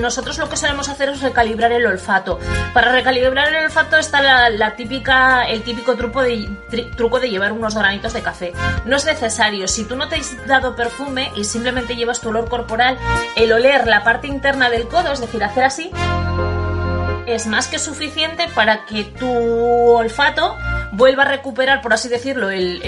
nosotros 0.02 0.38
lo 0.38 0.50
que 0.50 0.58
solemos 0.58 0.90
hacer 0.90 1.10
es 1.10 1.22
recalibrar 1.22 1.72
el 1.72 1.86
olfato. 1.86 2.40
Para 2.74 2.92
recalibrar 2.92 3.48
el 3.50 3.66
olfato 3.66 3.98
está 3.98 4.22
la, 4.50 4.76
típica, 4.76 5.44
el 5.44 5.64
típico 5.64 5.96
truco 5.96 6.22
de, 6.22 6.50
truco 6.96 7.20
de 7.20 7.30
llevar 7.30 7.52
unos 7.52 7.76
granitos 7.76 8.14
de 8.14 8.22
café. 8.22 8.54
No 8.86 8.98
es 8.98 9.06
necesario, 9.06 9.68
si 9.68 9.86
tú 9.86 9.96
no 9.96 10.08
te 10.08 10.16
has 10.16 10.48
dado 10.48 10.76
perfume 10.76 11.32
y 11.36 11.44
simplemente 11.44 11.96
llevas 11.96 12.22
tu 12.22 12.30
olor 12.30 12.50
corporal, 12.50 12.98
el 13.36 13.52
oler 13.52 13.88
la 13.88 14.04
parte 14.04 14.28
interna 14.28 14.70
del 14.70 14.88
codo, 14.88 15.12
es 15.12 15.22
decir, 15.22 15.44
hacer 15.44 15.64
así, 15.64 15.92
es 17.26 17.48
más 17.48 17.68
que 17.68 17.80
suficiente 17.80 18.48
para 18.56 18.86
que 18.86 19.04
tu 19.04 19.30
olfato 19.30 20.56
vuelva 20.92 21.24
a 21.24 21.28
recuperar, 21.28 21.82
por 21.82 21.94
así 21.94 22.10
decirlo, 22.10 22.50
el 22.50 22.82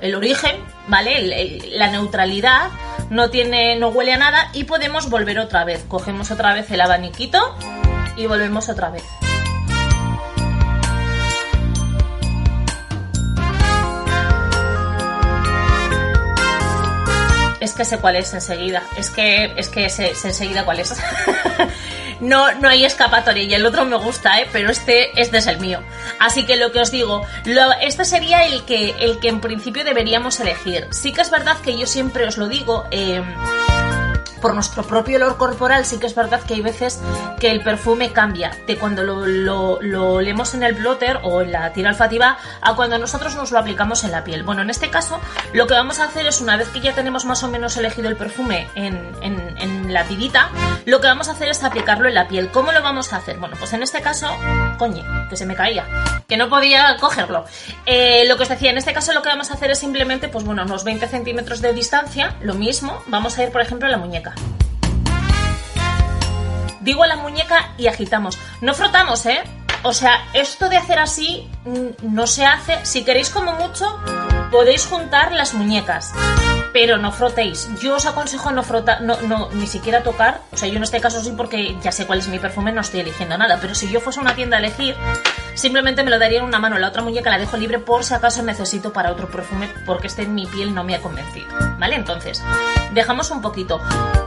el 0.00 0.14
origen, 0.14 0.56
¿vale? 0.90 1.58
la 1.70 1.90
neutralidad, 1.90 2.70
no 3.08 3.30
tiene, 3.30 3.78
no 3.78 3.88
huele 3.88 4.12
a 4.12 4.18
nada 4.18 4.50
y 4.52 4.64
podemos 4.64 5.08
volver 5.08 5.38
otra 5.38 5.64
vez. 5.64 5.84
Cogemos 5.88 6.30
otra 6.30 6.52
vez 6.52 6.70
el 6.70 6.80
abaniquito 6.80 7.38
y 8.16 8.26
volvemos 8.26 8.68
otra 8.68 8.90
vez. 8.90 9.04
Es 17.60 17.74
que 17.74 17.84
sé 17.84 17.98
cuál 17.98 18.16
es 18.16 18.32
enseguida. 18.32 18.82
Es 18.96 19.10
que, 19.10 19.52
es 19.56 19.68
que 19.68 19.88
sé, 19.90 20.14
sé 20.14 20.28
enseguida 20.28 20.64
cuál 20.64 20.80
es. 20.80 20.94
no, 22.20 22.52
no 22.54 22.68
hay 22.68 22.84
escapatoria 22.84 23.42
y 23.42 23.54
el 23.54 23.66
otro 23.66 23.84
me 23.84 23.96
gusta, 23.96 24.40
¿eh? 24.40 24.48
pero 24.52 24.70
este, 24.70 25.20
este 25.20 25.38
es 25.38 25.46
el 25.46 25.58
mío. 25.58 25.82
Así 26.18 26.44
que 26.46 26.56
lo 26.56 26.72
que 26.72 26.80
os 26.80 26.90
digo, 26.90 27.26
este 27.80 28.04
sería 28.04 28.46
el 28.46 28.64
que, 28.64 28.94
el 29.00 29.18
que 29.18 29.28
en 29.28 29.40
principio 29.40 29.84
deberíamos 29.84 30.40
elegir. 30.40 30.88
Sí 30.90 31.12
que 31.12 31.22
es 31.22 31.30
verdad 31.30 31.58
que 31.62 31.76
yo 31.76 31.86
siempre 31.86 32.26
os 32.26 32.36
lo 32.36 32.48
digo, 32.48 32.84
eh, 32.90 33.22
por 34.40 34.54
nuestro 34.54 34.82
propio 34.82 35.16
olor 35.16 35.36
corporal, 35.36 35.84
sí 35.84 35.98
que 35.98 36.06
es 36.06 36.14
verdad 36.14 36.40
que 36.42 36.54
hay 36.54 36.60
veces 36.60 37.00
que 37.38 37.50
el 37.50 37.62
perfume 37.62 38.12
cambia 38.12 38.50
de 38.66 38.76
cuando 38.76 39.02
lo, 39.02 39.26
lo, 39.26 40.12
olemos 40.12 40.54
en 40.54 40.62
el 40.62 40.74
blotter 40.74 41.20
o 41.22 41.42
en 41.42 41.52
la 41.52 41.72
tira 41.72 41.90
olfativa 41.90 42.38
a 42.60 42.74
cuando 42.74 42.98
nosotros 42.98 43.34
nos 43.36 43.50
lo 43.50 43.58
aplicamos 43.58 44.04
en 44.04 44.12
la 44.12 44.24
piel. 44.24 44.42
Bueno, 44.42 44.62
en 44.62 44.70
este 44.70 44.90
caso, 44.90 45.20
lo 45.52 45.66
que 45.66 45.74
vamos 45.74 46.00
a 46.00 46.04
hacer 46.04 46.26
es, 46.26 46.40
una 46.40 46.56
vez 46.56 46.68
que 46.68 46.80
ya 46.80 46.94
tenemos 46.94 47.24
más 47.24 47.42
o 47.42 47.48
menos 47.48 47.76
elegido 47.76 48.08
el 48.08 48.16
perfume 48.16 48.68
en, 48.74 49.14
en, 49.22 49.92
la 49.92 50.04
tirita, 50.04 50.50
lo 50.86 51.00
que 51.00 51.08
vamos 51.08 51.28
a 51.28 51.32
hacer 51.32 51.48
es 51.48 51.64
aplicarlo 51.64 52.06
en 52.08 52.14
la 52.14 52.28
piel. 52.28 52.50
¿Cómo 52.50 52.70
lo 52.70 52.80
vamos 52.80 53.12
a 53.12 53.16
hacer? 53.16 53.38
Bueno, 53.38 53.56
pues 53.58 53.72
en 53.72 53.82
este 53.82 54.00
caso, 54.00 54.28
coñe, 54.78 55.04
que 55.28 55.36
se 55.36 55.46
me 55.46 55.56
caía, 55.56 55.84
que 56.28 56.36
no 56.36 56.48
podía 56.48 56.96
cogerlo. 57.00 57.44
Eh, 57.86 58.24
lo 58.28 58.36
que 58.36 58.44
os 58.44 58.48
decía, 58.48 58.70
en 58.70 58.78
este 58.78 58.92
caso 58.92 59.12
lo 59.12 59.22
que 59.22 59.28
vamos 59.28 59.50
a 59.50 59.54
hacer 59.54 59.72
es 59.72 59.78
simplemente, 59.78 60.28
pues 60.28 60.44
bueno, 60.44 60.62
unos 60.62 60.84
20 60.84 61.08
centímetros 61.08 61.60
de 61.60 61.72
distancia, 61.72 62.36
lo 62.40 62.54
mismo, 62.54 63.02
vamos 63.06 63.36
a 63.36 63.42
ir, 63.42 63.50
por 63.50 63.62
ejemplo, 63.62 63.88
a 63.88 63.90
la 63.90 63.98
muñeca. 63.98 64.29
Digo 66.80 67.02
a 67.02 67.06
la 67.06 67.16
muñeca 67.16 67.74
y 67.76 67.86
agitamos. 67.88 68.38
No 68.60 68.74
frotamos, 68.74 69.26
¿eh? 69.26 69.42
O 69.82 69.94
sea, 69.94 70.26
esto 70.34 70.68
de 70.68 70.76
hacer 70.76 70.98
así 70.98 71.48
mm, 71.64 72.14
no 72.14 72.26
se 72.26 72.44
hace. 72.44 72.84
Si 72.84 73.04
queréis 73.04 73.30
como 73.30 73.52
mucho, 73.52 73.98
podéis 74.50 74.86
juntar 74.86 75.32
las 75.32 75.54
muñecas. 75.54 76.12
Pero 76.72 76.98
no 76.98 77.12
frotéis. 77.12 77.68
Yo 77.80 77.96
os 77.96 78.06
aconsejo 78.06 78.52
no 78.52 78.62
frotar, 78.62 79.00
no, 79.02 79.20
no, 79.22 79.48
ni 79.52 79.66
siquiera 79.66 80.02
tocar. 80.02 80.42
O 80.52 80.56
sea, 80.56 80.68
yo 80.68 80.76
en 80.76 80.82
este 80.82 81.00
caso 81.00 81.22
sí 81.22 81.32
porque 81.36 81.76
ya 81.82 81.92
sé 81.92 82.06
cuál 82.06 82.18
es 82.18 82.28
mi 82.28 82.38
perfume, 82.38 82.72
no 82.72 82.82
estoy 82.82 83.00
eligiendo 83.00 83.36
nada. 83.38 83.58
Pero 83.60 83.74
si 83.74 83.90
yo 83.90 84.00
fuese 84.00 84.20
a 84.20 84.22
una 84.22 84.34
tienda 84.34 84.56
a 84.56 84.60
elegir, 84.60 84.94
simplemente 85.54 86.02
me 86.02 86.10
lo 86.10 86.18
daría 86.18 86.40
en 86.40 86.44
una 86.44 86.58
mano. 86.58 86.78
La 86.78 86.88
otra 86.88 87.02
muñeca 87.02 87.30
la 87.30 87.38
dejo 87.38 87.56
libre 87.56 87.78
por 87.78 88.04
si 88.04 88.14
acaso 88.14 88.42
necesito 88.42 88.92
para 88.92 89.10
otro 89.10 89.28
perfume 89.28 89.68
porque 89.86 90.08
este 90.08 90.22
en 90.22 90.34
mi 90.34 90.46
piel 90.46 90.74
no 90.74 90.84
me 90.84 90.94
ha 90.94 91.00
convencido. 91.00 91.48
¿Vale? 91.78 91.94
Entonces, 91.96 92.42
dejamos 92.92 93.30
un 93.30 93.40
poquito. 93.40 93.80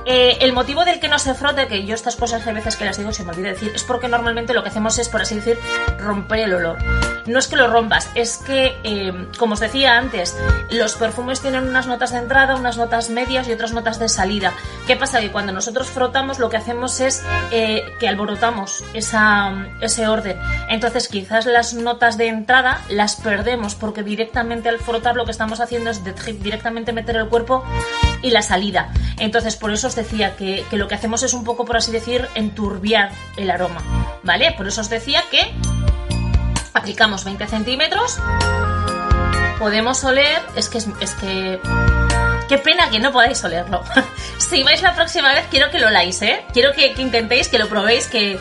Eh, 0.05 0.37
el 0.41 0.53
motivo 0.53 0.83
del 0.85 0.99
que 0.99 1.07
no 1.07 1.19
se 1.19 1.33
frote, 1.33 1.67
que 1.67 1.85
yo 1.85 1.95
estas 1.95 2.15
cosas 2.15 2.45
hay 2.45 2.53
veces 2.53 2.75
que 2.75 2.85
las 2.85 2.97
digo 2.97 3.11
se 3.13 3.23
me 3.23 3.31
olvida 3.31 3.49
decir, 3.49 3.71
es 3.73 3.83
porque 3.83 4.07
normalmente 4.07 4.53
lo 4.53 4.63
que 4.63 4.69
hacemos 4.69 4.97
es, 4.99 5.09
por 5.09 5.21
así 5.21 5.35
decir, 5.35 5.57
romper 5.97 6.39
el 6.39 6.53
olor. 6.53 6.77
No 7.25 7.39
es 7.39 7.47
que 7.47 7.55
lo 7.55 7.67
rompas, 7.67 8.09
es 8.15 8.37
que, 8.37 8.77
eh, 8.83 9.13
como 9.37 9.53
os 9.53 9.61
decía 9.61 9.97
antes, 9.97 10.35
los 10.71 10.95
perfumes 10.95 11.39
tienen 11.39 11.67
unas 11.67 11.87
notas 11.87 12.11
de 12.11 12.17
entrada, 12.17 12.55
unas 12.55 12.77
notas 12.77 13.09
medias 13.09 13.47
y 13.47 13.53
otras 13.53 13.71
notas 13.71 13.97
de 13.97 14.09
salida. 14.09 14.53
¿Qué 14.87 14.97
pasa? 14.97 15.21
Que 15.21 15.31
cuando 15.31 15.53
nosotros 15.53 15.87
frotamos 15.87 16.39
lo 16.39 16.49
que 16.49 16.57
hacemos 16.57 16.99
es 16.99 17.23
eh, 17.51 17.83
que 17.99 18.09
alborotamos 18.09 18.83
esa, 18.93 19.67
ese 19.79 20.07
orden. 20.07 20.37
Entonces 20.67 21.07
quizás 21.07 21.45
las 21.45 21.73
notas 21.73 22.17
de 22.17 22.27
entrada 22.27 22.81
las 22.89 23.15
perdemos 23.15 23.75
porque 23.75 24.03
directamente 24.03 24.67
al 24.67 24.79
frotar 24.79 25.15
lo 25.15 25.23
que 25.23 25.31
estamos 25.31 25.61
haciendo 25.61 25.91
es 25.91 26.01
directamente 26.03 26.91
meter 26.91 27.15
el 27.15 27.29
cuerpo 27.29 27.63
y 28.23 28.31
la 28.31 28.41
salida. 28.41 28.91
Entonces, 29.19 29.55
por 29.55 29.71
eso 29.71 29.87
os 29.87 29.95
decía 29.95 30.35
que, 30.35 30.65
lo 30.71 30.87
que 30.87 30.95
hacemos 30.95 31.21
es 31.21 31.33
un 31.33 31.43
poco, 31.43 31.65
por 31.65 31.77
así 31.77 31.91
decir, 31.91 32.27
enturbiar 32.33 33.11
el 33.37 33.51
aroma. 33.51 33.83
¿Vale? 34.23 34.53
Por 34.53 34.67
eso 34.67 34.81
os 34.81 34.89
decía 34.89 35.23
que 35.29 35.53
aplicamos 36.73 37.23
20 37.23 37.45
centímetros. 37.45 38.17
Podemos 39.59 40.03
oler. 40.03 40.41
Es 40.55 40.69
que 40.69 40.79
es, 40.79 41.13
que. 41.19 41.59
Qué 42.49 42.57
pena 42.57 42.89
que 42.89 42.99
no 42.99 43.11
podáis 43.11 43.43
olerlo. 43.43 43.83
si 44.37 44.63
vais 44.63 44.81
la 44.81 44.95
próxima 44.95 45.33
vez, 45.33 45.45
quiero 45.51 45.69
que 45.69 45.79
lo 45.79 45.87
oláis, 45.87 46.21
¿eh? 46.21 46.43
Quiero 46.53 46.71
que, 46.73 46.93
intentéis, 46.97 47.49
que 47.49 47.59
lo 47.59 47.67
probéis, 47.67 48.07
que, 48.07 48.39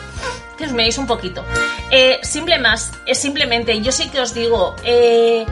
que 0.57 0.65
os 0.65 0.71
meáis 0.71 0.97
un 0.97 1.07
poquito. 1.07 1.43
Eh, 1.91 2.19
simple 2.23 2.57
más, 2.57 2.91
simplemente, 3.13 3.79
yo 3.81 3.91
sí 3.91 4.09
que 4.09 4.19
os 4.19 4.33
digo, 4.33 4.75
eh, 4.83 5.45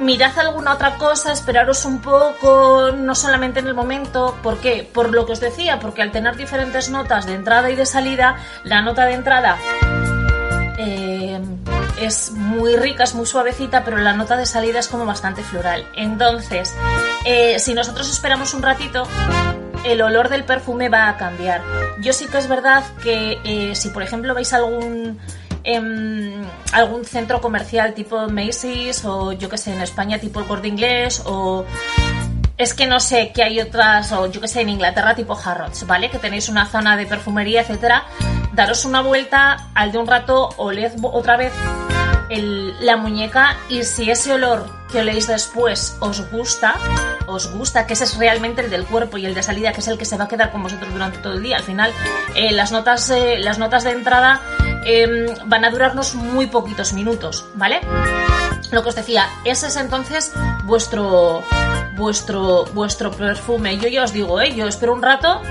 mirad 0.00 0.36
alguna 0.38 0.74
otra 0.74 0.96
cosa, 0.96 1.32
esperaros 1.32 1.84
un 1.84 2.00
poco, 2.00 2.90
no 2.92 3.14
solamente 3.14 3.60
en 3.60 3.66
el 3.66 3.74
momento. 3.74 4.36
¿Por 4.42 4.58
qué? 4.58 4.88
Por 4.92 5.12
lo 5.12 5.26
que 5.26 5.32
os 5.32 5.40
decía, 5.40 5.78
porque 5.78 6.02
al 6.02 6.10
tener 6.10 6.36
diferentes 6.36 6.90
notas 6.90 7.26
de 7.26 7.34
entrada 7.34 7.70
y 7.70 7.76
de 7.76 7.86
salida, 7.86 8.36
la 8.64 8.82
nota 8.82 9.04
de 9.04 9.14
entrada 9.14 9.58
eh, 10.78 11.40
es 12.00 12.32
muy 12.32 12.76
rica, 12.76 13.04
es 13.04 13.14
muy 13.14 13.26
suavecita, 13.26 13.84
pero 13.84 13.98
la 13.98 14.14
nota 14.14 14.36
de 14.36 14.46
salida 14.46 14.78
es 14.78 14.88
como 14.88 15.04
bastante 15.04 15.42
floral. 15.42 15.86
Entonces, 15.94 16.74
eh, 17.24 17.58
si 17.58 17.74
nosotros 17.74 18.10
esperamos 18.10 18.54
un 18.54 18.62
ratito, 18.62 19.06
el 19.84 20.00
olor 20.02 20.28
del 20.28 20.44
perfume 20.44 20.88
va 20.88 21.08
a 21.08 21.16
cambiar. 21.16 21.62
Yo 22.00 22.12
sí 22.12 22.26
que 22.26 22.38
es 22.38 22.48
verdad 22.48 22.84
que 23.02 23.38
eh, 23.44 23.74
si 23.74 23.90
por 23.90 24.02
ejemplo 24.02 24.34
veis 24.34 24.52
algún 24.52 25.18
em, 25.64 26.44
algún 26.72 27.04
centro 27.04 27.40
comercial 27.40 27.94
tipo 27.94 28.28
Macy's 28.28 29.04
o 29.04 29.32
yo 29.32 29.48
que 29.48 29.58
sé 29.58 29.72
en 29.72 29.80
España 29.80 30.18
tipo 30.18 30.40
el 30.40 30.46
Corte 30.46 30.68
Inglés 30.68 31.22
o 31.26 31.64
es 32.60 32.74
que 32.74 32.86
no 32.86 33.00
sé 33.00 33.32
que 33.32 33.42
hay 33.42 33.58
otras, 33.58 34.12
o 34.12 34.30
yo 34.30 34.38
que 34.38 34.46
sé, 34.46 34.60
en 34.60 34.68
Inglaterra 34.68 35.14
tipo 35.14 35.34
Harrods, 35.42 35.86
¿vale? 35.86 36.10
Que 36.10 36.18
tenéis 36.18 36.50
una 36.50 36.66
zona 36.66 36.94
de 36.94 37.06
perfumería, 37.06 37.62
etcétera. 37.62 38.04
Daros 38.52 38.84
una 38.84 39.00
vuelta, 39.00 39.70
al 39.74 39.92
de 39.92 39.98
un 39.98 40.06
rato 40.06 40.50
oled 40.58 40.92
otra 41.02 41.38
vez 41.38 41.54
la 42.30 42.96
muñeca 42.96 43.56
y 43.68 43.82
si 43.82 44.10
ese 44.10 44.32
olor 44.32 44.70
que 44.92 45.00
oléis 45.00 45.26
después 45.26 45.96
os 46.00 46.30
gusta, 46.30 46.74
os 47.26 47.52
gusta, 47.52 47.86
que 47.86 47.94
ese 47.94 48.04
es 48.04 48.16
realmente 48.18 48.62
el 48.62 48.70
del 48.70 48.84
cuerpo 48.84 49.18
y 49.18 49.26
el 49.26 49.34
de 49.34 49.42
salida, 49.42 49.72
que 49.72 49.80
es 49.80 49.88
el 49.88 49.98
que 49.98 50.04
se 50.04 50.16
va 50.16 50.24
a 50.24 50.28
quedar 50.28 50.52
con 50.52 50.62
vosotros 50.62 50.92
durante 50.92 51.18
todo 51.18 51.32
el 51.34 51.42
día. 51.42 51.56
Al 51.56 51.62
final, 51.62 51.92
eh, 52.34 52.52
las, 52.52 52.72
notas, 52.72 53.10
eh, 53.10 53.38
las 53.38 53.58
notas 53.58 53.84
de 53.84 53.92
entrada 53.92 54.40
em, 54.84 55.26
van 55.46 55.64
a 55.64 55.70
durarnos 55.70 56.14
muy 56.14 56.46
poquitos 56.46 56.92
minutos, 56.92 57.44
¿vale? 57.54 57.80
Lo 58.70 58.82
que 58.82 58.88
os 58.88 58.94
decía, 58.94 59.28
ese 59.44 59.66
es 59.66 59.76
entonces 59.76 60.32
vuestro, 60.64 61.42
vuestro, 61.96 62.64
vuestro 62.72 63.10
perfume. 63.10 63.78
Yo 63.78 63.88
ya 63.88 64.04
os 64.04 64.12
digo, 64.12 64.40
¿eh? 64.40 64.54
yo 64.54 64.66
espero 64.68 64.92
un 64.92 65.02
rato 65.02 65.42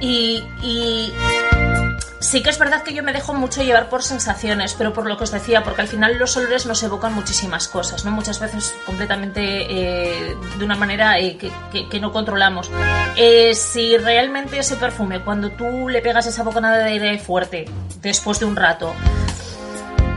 y, 0.00 0.44
y 0.62 1.12
sí 2.22 2.42
que 2.42 2.50
es 2.50 2.58
verdad 2.58 2.82
que 2.82 2.94
yo 2.94 3.02
me 3.02 3.12
dejo 3.12 3.34
mucho 3.34 3.62
llevar 3.62 3.88
por 3.88 4.02
sensaciones, 4.02 4.74
pero 4.74 4.92
por 4.92 5.06
lo 5.06 5.16
que 5.16 5.24
os 5.24 5.30
decía, 5.30 5.62
porque 5.62 5.82
al 5.82 5.88
final 5.88 6.18
los 6.18 6.36
olores 6.36 6.66
nos 6.66 6.82
evocan 6.82 7.12
muchísimas 7.14 7.68
cosas, 7.68 8.04
¿no? 8.04 8.12
Muchas 8.12 8.38
veces 8.40 8.74
completamente 8.86 9.40
eh, 9.42 10.36
de 10.58 10.64
una 10.64 10.76
manera 10.76 11.18
eh, 11.18 11.36
que, 11.36 12.00
no 12.00 12.12
controlamos. 12.12 12.70
Eh, 13.16 13.54
si 13.54 13.96
realmente 13.96 14.58
ese 14.58 14.76
perfume, 14.76 15.20
cuando 15.20 15.50
tú 15.50 15.88
le 15.88 16.00
pegas 16.00 16.26
esa 16.26 16.42
bocanada 16.42 16.78
de 16.78 16.92
aire 16.92 17.18
fuerte, 17.18 17.66
después 18.00 18.38
de 18.38 18.46
un 18.46 18.56
rato, 18.56 18.94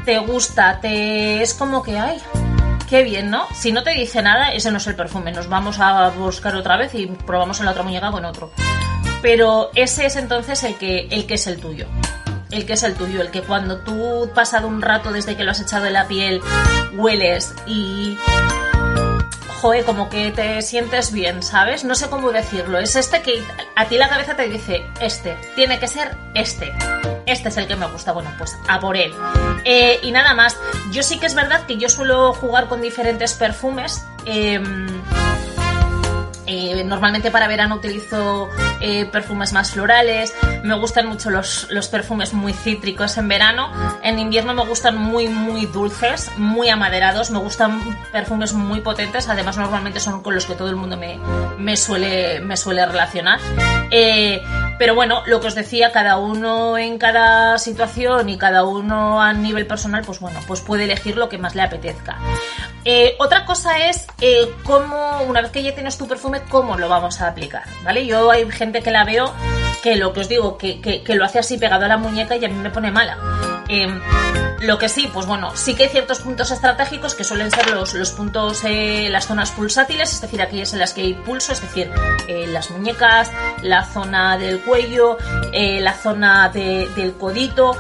te 0.06 0.20
gusta, 0.20 0.80
te 0.80 1.42
es 1.42 1.54
como 1.54 1.82
que, 1.82 1.98
ay, 1.98 2.22
qué 2.88 3.04
bien, 3.04 3.30
¿no? 3.32 3.48
Si 3.54 3.72
no 3.72 3.84
te 3.84 3.92
dice 3.92 4.22
nada, 4.22 4.50
ese 4.50 4.72
no 4.72 4.78
es 4.78 4.88
el 4.88 4.96
perfume. 4.96 5.32
Nos 5.32 5.50
vamos 5.50 5.80
a 5.80 6.10
buscar 6.10 6.56
otra 6.56 6.78
vez 6.78 6.94
y 6.94 7.08
probamos 7.08 7.60
en 7.60 7.66
la 7.66 7.72
otra 7.72 7.84
muñeca 7.84 8.12
con 8.12 8.26
otro. 8.26 8.52
Pero 9.26 9.72
ese 9.74 10.06
es 10.06 10.18
entonces 10.18 10.64
el 10.64 10.76
que, 10.76 11.08
el 11.10 11.26
que 11.26 11.34
es 11.34 11.48
el 11.48 11.60
tuyo. 11.60 11.88
El 12.52 12.68
que 12.68 12.74
es 12.74 12.84
el 12.84 12.94
tuyo, 12.94 13.22
el 13.22 13.32
que 13.32 13.42
cuando 13.42 13.80
tú 13.80 14.30
pasado 14.36 14.68
un 14.68 14.84
rato 14.84 15.12
desde 15.12 15.36
que 15.36 15.44
lo 15.44 15.50
has 15.50 15.60
echado 15.60 15.88
en 15.88 15.94
la 15.94 16.08
piel, 16.08 16.42
hueles 16.94 17.56
y 17.66 18.20
joe, 19.62 19.84
como 19.84 20.10
que 20.10 20.30
te 20.30 20.62
sientes 20.62 21.12
bien, 21.12 21.42
¿sabes? 21.42 21.84
No 21.84 21.96
sé 21.96 22.08
cómo 22.08 22.32
decirlo. 22.32 22.78
Es 22.78 22.96
este 22.96 23.24
que 23.24 23.42
a 23.76 23.86
ti 23.86 23.98
la 23.98 24.10
cabeza 24.10 24.36
te 24.36 24.48
dice, 24.48 24.86
este, 25.02 25.36
tiene 25.56 25.80
que 25.80 25.88
ser 25.88 26.16
este 26.36 26.72
este 27.26 27.50
es 27.50 27.58
el 27.58 27.66
que 27.66 27.76
me 27.76 27.88
gusta, 27.88 28.12
bueno, 28.12 28.32
pues 28.38 28.56
a 28.68 28.80
por 28.80 28.96
él. 28.96 29.12
Eh, 29.64 30.00
y 30.04 30.12
nada 30.12 30.36
más, 30.36 30.56
yo 30.92 31.02
sí 31.02 31.18
que 31.18 31.26
es 31.26 31.34
verdad 31.34 31.66
que 31.66 31.78
yo 31.78 31.90
suelo 31.90 32.32
jugar 32.34 32.68
con 32.68 32.82
diferentes 32.82 33.34
perfumes. 33.34 34.06
Em, 34.28 34.88
eh, 36.48 36.84
normalmente 36.84 37.32
para 37.32 37.48
verano 37.48 37.76
utilizo 37.76 38.50
eh, 38.80 39.06
perfumes 39.06 39.54
más 39.54 39.72
florales. 39.72 40.34
Me 40.64 40.76
gustan 40.76 41.08
mucho 41.08 41.30
los, 41.30 41.68
los, 41.72 41.88
perfumes 41.88 42.34
muy 42.34 42.54
cítricos 42.54 43.18
en 43.18 43.28
verano. 43.28 43.72
En 44.04 44.20
invierno 44.20 44.54
me 44.54 44.66
gustan 44.66 44.98
muy, 44.98 45.28
muy 45.28 45.66
dulces, 45.66 46.32
muy 46.38 46.70
amaderados. 46.70 47.32
Me 47.32 47.40
gustan 47.40 47.82
perfumes 48.12 48.54
muy 48.54 48.82
potentes. 48.82 49.30
Además, 49.30 49.58
normalmente 49.58 50.00
son 50.00 50.22
con 50.22 50.36
los 50.36 50.46
que 50.46 50.56
todo 50.56 50.70
el 50.70 50.76
mundo 50.76 50.98
me, 50.98 51.20
me 51.58 51.78
suele, 51.78 52.40
me 52.42 52.58
suele 52.58 52.86
relacionar. 52.86 53.40
Eh, 53.92 54.42
pero 54.78 54.96
bueno, 54.96 55.24
lo 55.26 55.40
que 55.40 55.48
os 55.48 55.56
decía, 55.56 55.92
cada 55.92 56.18
uno 56.18 56.78
en 56.78 56.98
cada 56.98 57.58
situación 57.58 58.30
y 58.30 58.38
cada 58.38 58.64
uno 58.64 59.22
a 59.22 59.34
nivel 59.34 59.68
personal, 59.68 60.04
pues 60.06 60.20
bueno, 60.20 60.40
pues 60.48 60.62
puede 60.62 60.84
elegir 60.84 61.18
lo 61.18 61.30
que 61.30 61.38
más 61.38 61.56
le 61.56 61.62
apetezca. 61.62 62.18
Eh, 62.84 63.16
otra 63.20 63.46
cosa 63.46 63.88
es 63.88 64.06
eh, 64.22 64.54
cómo, 64.64 65.22
una 65.28 65.42
vez 65.42 65.52
que 65.52 65.64
ya 65.64 65.74
tienes 65.74 65.98
tu 65.98 66.08
perfume, 66.08 66.42
cómo 66.50 66.78
lo 66.78 66.90
vamos 66.90 67.22
a 67.22 67.28
aplicar, 67.28 67.64
¿vale? 67.84 68.06
Yo 68.06 68.30
hay 68.30 68.50
gente 68.52 68.82
que 68.84 68.92
la 68.92 69.04
veo 69.04 69.34
que 69.86 69.96
lo 69.96 70.14
que 70.14 70.22
os 70.22 70.28
digo, 70.28 70.58
que, 70.58 70.82
que, 70.82 71.14
lo 71.14 71.24
hace 71.26 71.38
así 71.38 71.60
pegado 71.60 71.86
a 71.86 71.88
la 71.88 71.98
muñeca 71.98 72.36
y 72.36 72.44
a 72.44 72.50
mí 72.50 72.56
me 72.56 72.72
pone 72.72 72.90
mala. 72.90 73.20
Em, 73.68 74.02
lo 74.62 74.80
que 74.80 74.90
sí, 74.90 75.08
pues 75.14 75.28
bueno, 75.28 75.52
sí 75.56 75.76
que 75.76 75.84
hay 75.84 75.90
ciertos 75.90 76.22
puntos 76.22 76.50
estratégicos 76.50 77.14
que 77.14 77.24
suelen 77.24 77.52
ser 77.52 77.70
los, 77.70 77.94
los 77.94 78.10
puntos, 78.10 78.64
eh, 78.64 79.10
las 79.12 79.28
zonas 79.28 79.52
pulsátiles, 79.52 80.12
es 80.12 80.22
decir, 80.22 80.42
aquellas 80.42 80.74
en 80.74 80.80
las 80.80 80.94
que 80.94 81.02
hay 81.02 81.14
pulso, 81.14 81.54
es 81.54 81.62
decir, 81.62 81.92
eh, 82.28 82.48
las 82.48 82.72
muñecas, 82.72 83.32
la 83.62 83.86
zona 83.86 84.40
del 84.40 84.60
cuello, 84.62 85.20
eh, 85.54 85.80
la 85.82 85.94
zona 85.94 86.50
del 86.50 87.14
codito. 87.20 87.78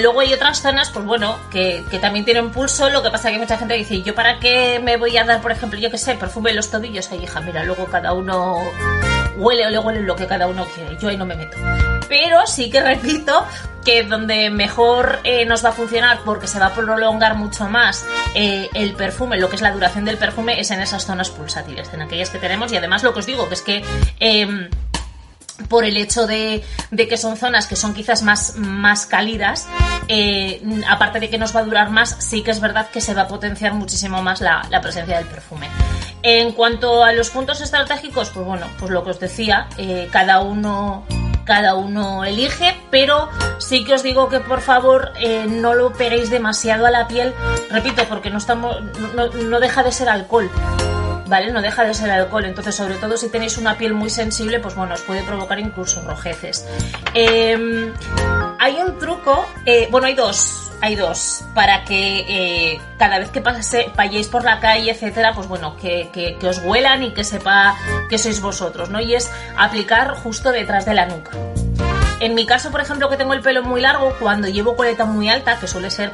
luego 0.00 0.20
hay 0.20 0.32
otras 0.32 0.60
zonas, 0.60 0.90
pues 0.90 1.06
bueno, 1.06 1.38
que, 1.52 1.84
que, 1.88 2.00
también 2.00 2.24
tienen 2.24 2.50
pulso, 2.50 2.90
lo 2.90 3.00
que 3.00 3.12
pasa 3.12 3.30
que 3.30 3.38
mucha 3.38 3.58
gente 3.58 3.74
dice, 3.74 4.02
¿yo 4.02 4.16
para 4.16 4.40
qué 4.40 4.80
me 4.82 4.96
voy 4.96 5.16
a 5.16 5.22
dar, 5.22 5.40
por 5.40 5.52
ejemplo, 5.52 5.78
yo 5.78 5.88
qué 5.88 5.98
sé, 5.98 6.16
perfume 6.16 6.50
en 6.50 6.56
los 6.56 6.68
tobillos? 6.68 7.12
Ay, 7.12 7.22
hija, 7.22 7.40
mira, 7.40 7.62
luego 7.62 7.86
cada 7.86 8.12
uno 8.12 8.56
huele 9.36 9.66
o 9.66 9.70
le 9.70 9.78
huele 9.78 10.00
lo 10.00 10.16
que 10.16 10.26
cada 10.26 10.46
uno 10.46 10.66
quiere, 10.66 10.96
yo 10.98 11.08
ahí 11.08 11.16
no 11.16 11.26
me 11.26 11.36
meto. 11.36 11.56
Pero 12.08 12.46
sí 12.46 12.70
que 12.70 12.80
repito 12.80 13.46
que 13.84 14.04
donde 14.04 14.50
mejor 14.50 15.20
eh, 15.24 15.44
nos 15.44 15.64
va 15.64 15.70
a 15.70 15.72
funcionar 15.72 16.20
porque 16.24 16.46
se 16.46 16.58
va 16.58 16.66
a 16.66 16.74
prolongar 16.74 17.34
mucho 17.36 17.68
más 17.68 18.04
eh, 18.34 18.68
el 18.74 18.94
perfume, 18.94 19.38
lo 19.38 19.48
que 19.48 19.56
es 19.56 19.62
la 19.62 19.72
duración 19.72 20.04
del 20.04 20.18
perfume, 20.18 20.60
es 20.60 20.70
en 20.70 20.80
esas 20.80 21.04
zonas 21.04 21.30
pulsátiles, 21.30 21.92
en 21.92 22.02
aquellas 22.02 22.30
que 22.30 22.38
tenemos 22.38 22.72
y 22.72 22.76
además 22.76 23.02
lo 23.02 23.12
que 23.12 23.20
os 23.20 23.26
digo, 23.26 23.48
que 23.48 23.54
es 23.54 23.62
que... 23.62 23.84
Em, 24.20 24.68
por 25.68 25.84
el 25.84 25.96
hecho 25.96 26.26
de, 26.26 26.64
que 26.96 27.16
son 27.16 27.36
zonas 27.36 27.66
que 27.66 27.76
son 27.76 27.94
quizás 27.94 28.22
más, 28.22 28.56
más 28.56 29.06
cálidas, 29.06 29.68
eh, 30.08 30.62
aparte 30.88 31.20
de 31.20 31.30
que 31.30 31.38
nos 31.38 31.54
va 31.54 31.60
a 31.60 31.64
durar 31.64 31.90
más, 31.90 32.16
sí 32.18 32.42
que 32.42 32.50
es 32.50 32.60
verdad 32.60 32.88
que 32.90 33.00
se 33.00 33.14
va 33.14 33.22
a 33.22 33.28
potenciar 33.28 33.74
muchísimo 33.74 34.22
más 34.22 34.40
la, 34.40 34.66
presencia 34.82 35.16
del 35.16 35.26
perfume. 35.26 35.68
En 36.22 36.52
cuanto 36.52 37.04
a 37.04 37.12
los 37.12 37.30
puntos 37.30 37.60
estratégicos, 37.60 38.30
pues 38.30 38.46
bueno, 38.46 38.66
pues 38.78 38.90
lo 38.90 39.02
que 39.04 39.10
os 39.10 39.20
decía, 39.20 39.68
cada 40.12 40.40
uno 40.40 41.04
cada 41.44 41.74
uno 41.74 42.24
elige, 42.24 42.76
pero 42.90 43.28
sí 43.58 43.84
que 43.84 43.94
os 43.94 44.02
digo 44.02 44.28
que 44.28 44.40
por 44.40 44.60
favor 44.60 45.12
eh, 45.20 45.46
no 45.48 45.74
lo 45.74 45.92
peguéis 45.92 46.30
demasiado 46.30 46.86
a 46.86 46.90
la 46.90 47.08
piel, 47.08 47.34
repito, 47.70 48.04
porque 48.08 48.30
no, 48.30 48.38
estamos, 48.38 48.76
no, 49.14 49.60
deja 49.60 49.82
de 49.82 49.92
ser 49.92 50.08
alcohol. 50.08 50.50
¿vale? 51.26 51.50
No 51.50 51.62
deja 51.62 51.84
de 51.84 51.94
ser 51.94 52.10
alcohol. 52.10 52.44
Entonces, 52.44 52.74
sobre 52.74 52.96
todo 52.96 53.16
si 53.16 53.30
tenéis 53.30 53.56
una 53.56 53.78
piel 53.78 53.94
muy 53.94 54.10
sensible, 54.10 54.60
pues 54.60 54.74
bueno, 54.74 54.92
os 54.92 55.00
puede 55.00 55.22
provocar 55.22 55.58
incluso 55.58 56.02
rojeces. 56.02 56.66
Em, 57.14 57.90
hay 58.62 58.76
un 58.76 58.96
truco, 58.96 59.44
eh, 59.66 59.88
bueno, 59.90 60.06
hay 60.06 60.14
dos, 60.14 60.70
hay 60.80 60.94
dos, 60.94 61.44
para 61.52 61.84
que 61.84 62.24
eh, 62.28 62.80
cada 62.96 63.18
vez 63.18 63.30
que 63.30 63.40
pase, 63.40 63.90
vayáis 63.96 64.28
por 64.28 64.44
la 64.44 64.60
calle, 64.60 64.92
etcétera, 64.92 65.32
pues 65.34 65.48
bueno, 65.48 65.76
que, 65.76 66.10
que, 66.12 66.46
os 66.46 66.58
huelan 66.58 67.02
y 67.02 67.10
que 67.10 67.24
sepa 67.24 67.74
que 68.08 68.18
sois 68.18 68.40
vosotros, 68.40 68.88
¿no? 68.88 69.00
Y 69.00 69.16
es 69.16 69.32
aplicar 69.56 70.14
justo 70.14 70.52
detrás 70.52 70.86
de 70.86 70.94
la 70.94 71.06
nuca. 71.06 71.32
En 72.20 72.36
mi 72.36 72.46
caso, 72.46 72.70
por 72.70 72.80
ejemplo, 72.80 73.08
que 73.10 73.16
tengo 73.16 73.34
el 73.34 73.40
pelo 73.40 73.64
muy 73.64 73.80
largo, 73.80 74.14
cuando 74.20 74.46
llevo 74.46 74.76
coleta 74.76 75.06
muy 75.06 75.28
alta, 75.28 75.58
que 75.58 75.66
suele 75.66 75.90
ser 75.90 76.12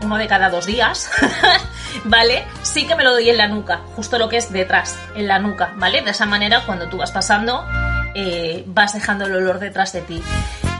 uno 0.00 0.16
de 0.16 0.26
cada 0.26 0.48
dos 0.48 0.64
días, 0.64 1.10
¿vale? 2.04 2.46
Sí 2.62 2.86
que 2.86 2.94
me 2.94 3.04
lo 3.04 3.12
doy 3.12 3.28
en 3.28 3.36
la 3.36 3.48
nuca, 3.48 3.82
justo 3.94 4.18
lo 4.18 4.30
que 4.30 4.38
es 4.38 4.50
detrás, 4.50 4.96
en 5.14 5.28
la 5.28 5.38
nuca, 5.38 5.74
¿vale? 5.76 6.00
De 6.00 6.12
esa 6.12 6.24
manera, 6.24 6.64
cuando 6.64 6.88
tú 6.88 6.96
vas 6.96 7.10
pasando, 7.10 7.66
eh, 8.14 8.64
vas 8.68 8.94
dejando 8.94 9.26
el 9.26 9.34
olor 9.34 9.58
detrás 9.58 9.92
de 9.92 10.00
ti. 10.00 10.22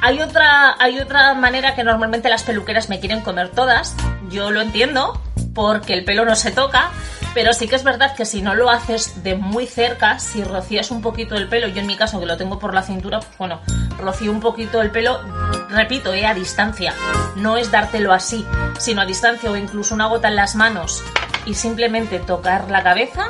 Hay 0.02 0.20
otra, 0.20 0.76
hay 0.78 0.98
otra 0.98 1.34
manera 1.34 1.74
que 1.74 1.84
normalmente 1.84 2.30
las 2.30 2.42
peluqueras 2.42 2.88
me 2.88 3.00
quieren 3.00 3.20
comer 3.20 3.50
todas. 3.50 3.94
Yo 4.30 4.50
lo 4.50 4.62
entiendo, 4.62 5.20
porque 5.54 5.92
el 5.92 6.04
pelo 6.04 6.24
no 6.24 6.34
se 6.36 6.50
toca, 6.50 6.90
pero 7.34 7.52
sí 7.52 7.68
que 7.68 7.76
es 7.76 7.84
verdad 7.84 8.14
que 8.16 8.24
si 8.24 8.42
no 8.42 8.54
lo 8.54 8.70
haces 8.70 9.22
de 9.22 9.34
muy 9.36 9.66
cerca, 9.66 10.18
si 10.18 10.42
rocías 10.42 10.90
un 10.90 11.00
poquito 11.02 11.34
el 11.34 11.48
pelo, 11.48 11.68
yo 11.68 11.80
en 11.80 11.86
mi 11.86 11.96
caso 11.96 12.18
que 12.20 12.26
lo 12.26 12.36
tengo 12.36 12.58
por 12.58 12.74
la 12.74 12.82
cintura, 12.82 13.20
pues 13.20 13.38
bueno, 13.38 13.60
rocío 13.98 14.32
un 14.32 14.40
poquito 14.40 14.80
el 14.82 14.90
pelo, 14.90 15.20
repito, 15.68 16.12
eh, 16.12 16.26
a 16.26 16.34
distancia. 16.34 16.94
No 17.36 17.56
es 17.56 17.70
dártelo 17.70 18.12
así, 18.12 18.44
sino 18.78 19.02
a 19.02 19.06
distancia 19.06 19.50
o 19.50 19.56
incluso 19.56 19.94
una 19.94 20.06
gota 20.06 20.28
en 20.28 20.36
las 20.36 20.54
manos 20.54 21.02
y 21.46 21.54
simplemente 21.54 22.18
tocar 22.18 22.70
la 22.70 22.82
cabeza, 22.82 23.28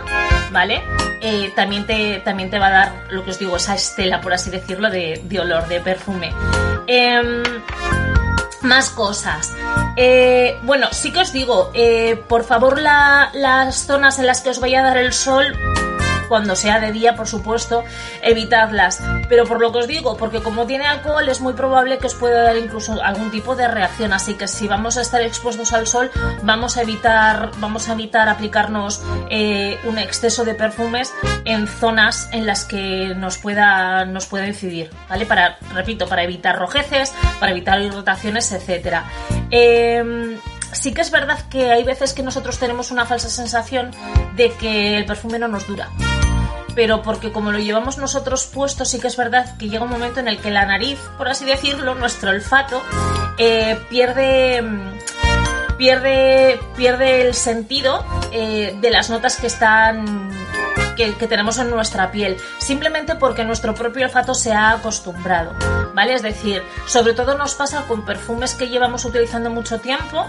¿vale? 0.50 0.82
Eh, 1.22 1.52
también, 1.54 1.86
te, 1.86 2.20
también 2.20 2.50
te 2.50 2.58
va 2.58 2.68
a 2.68 2.70
dar 2.70 2.92
lo 3.10 3.24
que 3.24 3.30
os 3.30 3.38
digo, 3.38 3.56
esa 3.56 3.74
estela, 3.74 4.20
por 4.20 4.32
así 4.32 4.50
decirlo, 4.50 4.90
de, 4.90 5.22
olor, 5.38 5.68
de 5.68 5.80
perfume. 5.80 6.32
Em, 6.86 7.42
más 8.62 8.90
cosas. 8.90 9.52
Eh, 9.96 10.58
bueno, 10.62 10.88
sí 10.92 11.12
que 11.12 11.20
os 11.20 11.32
digo, 11.32 11.70
eh, 11.74 12.22
por 12.28 12.44
favor, 12.44 12.80
las 12.80 13.86
zonas 13.86 14.18
en 14.18 14.26
las 14.26 14.40
que 14.40 14.50
os 14.50 14.60
vaya 14.60 14.80
a 14.80 14.84
dar 14.84 14.96
el 14.98 15.12
sol, 15.12 15.56
cuando 16.30 16.54
sea 16.54 16.78
de 16.78 16.92
día, 16.92 17.16
por 17.16 17.26
supuesto, 17.26 17.84
evitadlas. 18.22 19.02
Pero 19.28 19.44
por 19.44 19.60
lo 19.60 19.72
que 19.72 19.80
os 19.80 19.88
digo, 19.88 20.16
porque 20.16 20.40
como 20.40 20.64
tiene 20.64 20.86
alcohol 20.86 21.28
es 21.28 21.40
muy 21.40 21.54
probable 21.54 21.98
que 21.98 22.06
os 22.06 22.14
pueda 22.14 22.44
dar 22.44 22.56
incluso 22.56 23.02
algún 23.02 23.30
tipo 23.32 23.56
de 23.56 23.66
reacción, 23.66 24.12
así 24.12 24.34
que 24.34 24.46
si 24.46 24.68
vamos 24.68 24.96
a 24.96 25.02
estar 25.02 25.20
expuestos 25.22 25.72
al 25.72 25.88
sol, 25.88 26.10
vamos 26.42 26.76
a 26.76 26.82
evitar, 26.82 27.50
vamos 27.58 27.88
a 27.88 27.94
evitar 27.94 28.28
aplicarnos 28.28 29.02
eh, 29.28 29.78
un 29.84 29.98
exceso 29.98 30.44
de 30.44 30.54
perfumes 30.54 31.12
en 31.44 31.66
zonas 31.66 32.28
en 32.32 32.46
las 32.46 32.64
que 32.64 33.12
nos 33.16 33.38
pueda, 33.38 34.04
nos 34.04 34.26
pueda 34.26 34.46
incidir, 34.46 34.90
¿vale? 35.08 35.26
Para, 35.26 35.58
repito, 35.74 36.06
para 36.06 36.22
evitar 36.22 36.56
rojeces, 36.56 37.12
para 37.40 37.50
evitar 37.50 37.80
irritaciones, 37.80 38.52
etcétera. 38.52 39.04
Em, 39.50 40.38
sí 40.72 40.92
que 40.92 41.00
es 41.00 41.10
verdad 41.10 41.38
que 41.48 41.70
hay 41.72 41.82
veces 41.82 42.12
que 42.12 42.22
nosotros 42.22 42.58
tenemos 42.58 42.90
una 42.90 43.04
falsa 43.04 43.28
sensación 43.28 43.90
de 44.36 44.52
que 44.52 44.96
el 44.96 45.06
perfume 45.06 45.38
no 45.38 45.48
nos 45.48 45.66
dura. 45.66 45.88
Pero 46.74 47.02
porque 47.02 47.32
como 47.32 47.52
lo 47.52 47.58
llevamos 47.58 47.98
nosotros 47.98 48.46
puesto, 48.46 48.84
sí 48.84 49.00
que 49.00 49.08
es 49.08 49.16
verdad 49.16 49.56
que 49.58 49.68
llega 49.68 49.84
un 49.84 49.90
momento 49.90 50.20
en 50.20 50.28
el 50.28 50.38
que 50.38 50.50
la 50.50 50.66
nariz, 50.66 50.98
por 51.18 51.28
así 51.28 51.44
decirlo, 51.44 51.94
nuestro 51.94 52.30
olfato, 52.30 52.82
eh, 53.38 53.78
pierde 53.88 54.62
pierde, 55.80 56.60
pierde 56.76 57.22
el 57.22 57.32
sentido 57.32 58.04
eh, 58.32 58.76
de 58.82 58.90
las 58.90 59.08
notas 59.08 59.38
que 59.38 59.46
están 59.46 60.28
que, 60.94 61.26
tenemos 61.26 61.58
en 61.58 61.70
nuestra 61.70 62.10
piel, 62.10 62.36
simplemente 62.58 63.14
porque 63.14 63.44
nuestro 63.44 63.74
propio 63.74 64.04
olfato 64.04 64.34
se 64.34 64.52
ha 64.52 64.72
acostumbrado, 64.72 65.54
¿vale? 65.94 66.12
Es 66.12 66.20
decir, 66.20 66.62
sobre 66.86 67.14
todo 67.14 67.38
nos 67.38 67.54
pasa 67.54 67.84
con 67.88 68.04
perfumes 68.04 68.54
que 68.54 68.68
llevamos 68.68 69.06
utilizando 69.06 69.48
mucho 69.48 69.80
tiempo, 69.80 70.26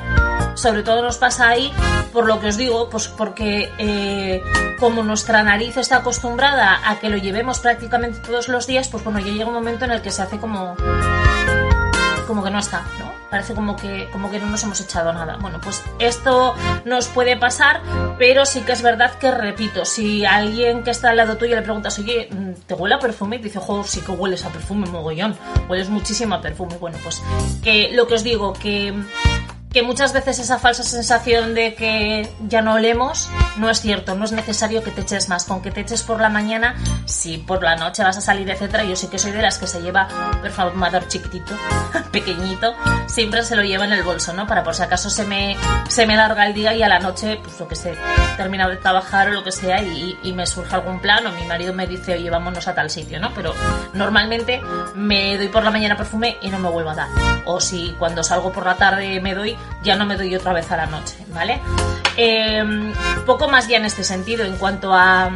sobre 0.56 0.84
todo 0.84 1.02
nos 1.02 1.18
pasa 1.18 1.50
ahí, 1.50 1.72
por 2.12 2.28
lo 2.28 2.40
que 2.40 2.48
os 2.48 2.58
digo, 2.58 2.90
pues 2.90 3.08
porque 3.08 3.72
eh, 3.78 4.42
como 4.80 5.04
nuestra 5.04 5.44
nariz 5.44 5.78
está 5.78 5.98
acostumbrada 5.98 6.90
a 6.90 7.00
que 7.00 7.10
lo 7.10 7.18
llevemos 7.18 7.60
prácticamente 7.60 8.20
todos 8.20 8.48
los 8.48 8.68
días, 8.68 8.88
pues 8.88 9.04
bueno, 9.04 9.20
ya 9.20 9.32
llega 9.32 9.46
un 9.46 9.54
momento 9.54 9.86
en 9.86 9.92
el 9.92 10.02
que 10.02 10.12
se 10.12 10.22
hace 10.22 10.38
como 10.38 10.76
como 12.32 12.44
que 12.46 12.50
no 12.50 12.60
está, 12.60 12.82
¿no? 12.98 13.12
Parece 13.30 13.54
como 13.54 13.76
que, 13.76 14.08
como 14.12 14.32
que 14.32 14.40
no 14.40 14.46
nos 14.46 14.64
hemos 14.64 14.80
echado 14.80 15.12
nada. 15.12 15.38
Bueno, 15.42 15.60
pues 15.62 15.84
esto 16.00 16.56
nos 16.86 17.08
puede 17.08 17.36
pasar, 17.36 17.82
pero 18.18 18.46
sí 18.46 18.62
que 18.62 18.72
es 18.72 18.82
verdad 18.82 19.16
que, 19.16 19.32
repito, 19.32 19.84
si 19.84 20.26
alguien 20.26 20.84
que 20.84 20.92
está 20.92 21.10
al 21.10 21.18
lado 21.18 21.36
tuyo 21.36 21.58
le 21.58 21.62
preguntas, 21.62 22.00
oye, 22.00 22.30
¿te 22.68 22.74
huele 22.74 22.96
a 22.96 23.00
perfume? 23.00 23.36
Y 23.36 23.40
dice, 23.40 23.60
joder, 23.60 23.86
sí 23.86 24.00
que 24.00 24.12
hueles 24.12 24.46
a 24.46 24.50
perfume, 24.50 24.88
mogollón. 24.88 25.38
Hueles 25.70 25.90
muchísimo 25.90 26.36
a 26.36 26.42
perfume. 26.42 26.78
Bueno, 26.78 26.98
pues 27.04 27.22
que 27.62 27.92
lo 27.94 28.08
que 28.08 28.16
os 28.16 28.24
digo, 28.24 28.54
que 28.54 28.94
que 29.72 29.84
muchas 29.84 30.12
veces 30.12 30.40
esa 30.40 30.60
falsa 30.60 30.84
sensación 30.84 31.54
de 31.54 31.76
que 31.76 32.30
ya 32.48 32.62
no 32.62 32.74
olemos 32.74 33.30
no 33.58 33.70
es 33.70 33.80
cierto, 33.80 34.16
no 34.16 34.26
es 34.26 34.32
necesario 34.34 34.84
que 34.84 34.92
te 34.92 35.02
eches 35.02 35.30
más, 35.30 35.46
con 35.46 35.62
que 35.62 35.72
te 35.72 35.82
eches 35.82 36.04
por 36.04 36.20
la 36.20 36.30
mañana, 36.30 36.76
si 37.06 37.38
por 37.38 37.64
la 37.64 37.76
noche 37.76 38.04
vas 38.04 38.18
a 38.18 38.22
salir, 38.22 38.50
etcétera, 38.50 38.84
yo 38.84 38.96
sí 38.96 39.08
que 39.08 39.18
soy 39.18 39.32
de 39.32 39.42
las 39.42 39.58
que 39.58 39.68
se 39.68 39.82
lleva 39.82 40.08
perfumador 40.42 41.08
chiquitito, 41.08 41.56
pequeñito, 42.12 42.74
siempre 43.08 43.44
se 43.44 43.56
lo 43.56 43.64
lleva 43.64 43.86
en 43.86 43.94
el 43.94 44.04
bolso, 44.04 44.34
¿no? 44.34 44.46
Para 44.46 44.64
por 44.64 44.76
si 44.76 44.84
acaso 44.84 45.10
se 45.10 45.26
me, 45.26 45.56
se 45.88 46.06
me 46.06 46.16
larga 46.16 46.46
el 46.48 46.54
día 46.54 46.74
y 46.74 46.84
a 46.84 46.90
la 46.90 47.00
noche, 47.00 47.40
pues 47.42 47.60
lo 47.60 47.68
que 47.68 47.76
sé, 47.76 47.96
terminado 48.36 48.72
de 48.72 48.78
trabajar 48.78 49.30
o 49.30 49.32
lo 49.32 49.44
que 49.44 49.52
sea 49.52 49.82
y, 49.82 50.18
y 50.24 50.34
me 50.34 50.46
surge 50.46 50.76
algún 50.76 51.00
plan 51.00 51.26
o 51.28 51.32
mi 51.32 51.46
marido 51.46 51.74
me 51.74 51.88
dice, 51.88 52.16
oye, 52.16 52.30
vámonos 52.30 52.68
a 52.68 52.76
tal 52.76 52.90
sitio, 52.90 53.20
¿no? 53.20 53.34
Pero 53.34 53.54
normalmente 53.94 54.62
me 54.96 55.38
doy 55.38 55.48
por 55.48 55.64
la 55.64 55.72
mañana 55.72 55.96
perfume 55.96 56.38
y 56.42 56.50
no 56.50 56.60
me 56.60 56.70
vuelvo 56.70 56.90
a 56.90 56.96
dar. 56.96 57.08
O 57.46 57.60
si 57.60 57.96
cuando 57.98 58.24
salgo 58.24 58.52
por 58.52 58.66
la 58.66 58.76
tarde 58.76 59.20
me 59.22 59.34
doy, 59.34 59.58
ya 59.84 59.96
no 59.96 60.06
me 60.06 60.16
doy 60.16 60.36
otra 60.36 60.54
vez 60.54 60.72
a 60.72 60.78
la 60.78 60.86
noche, 60.86 61.16
¿vale? 61.34 61.60
Em, 62.16 62.94
poco 63.26 63.48
más 63.48 63.68
ya 63.68 63.78
en 63.78 63.86
este 63.86 64.04
sentido 64.04 64.46
en 64.46 64.58
cuanto 64.58 64.94
a 64.94 65.32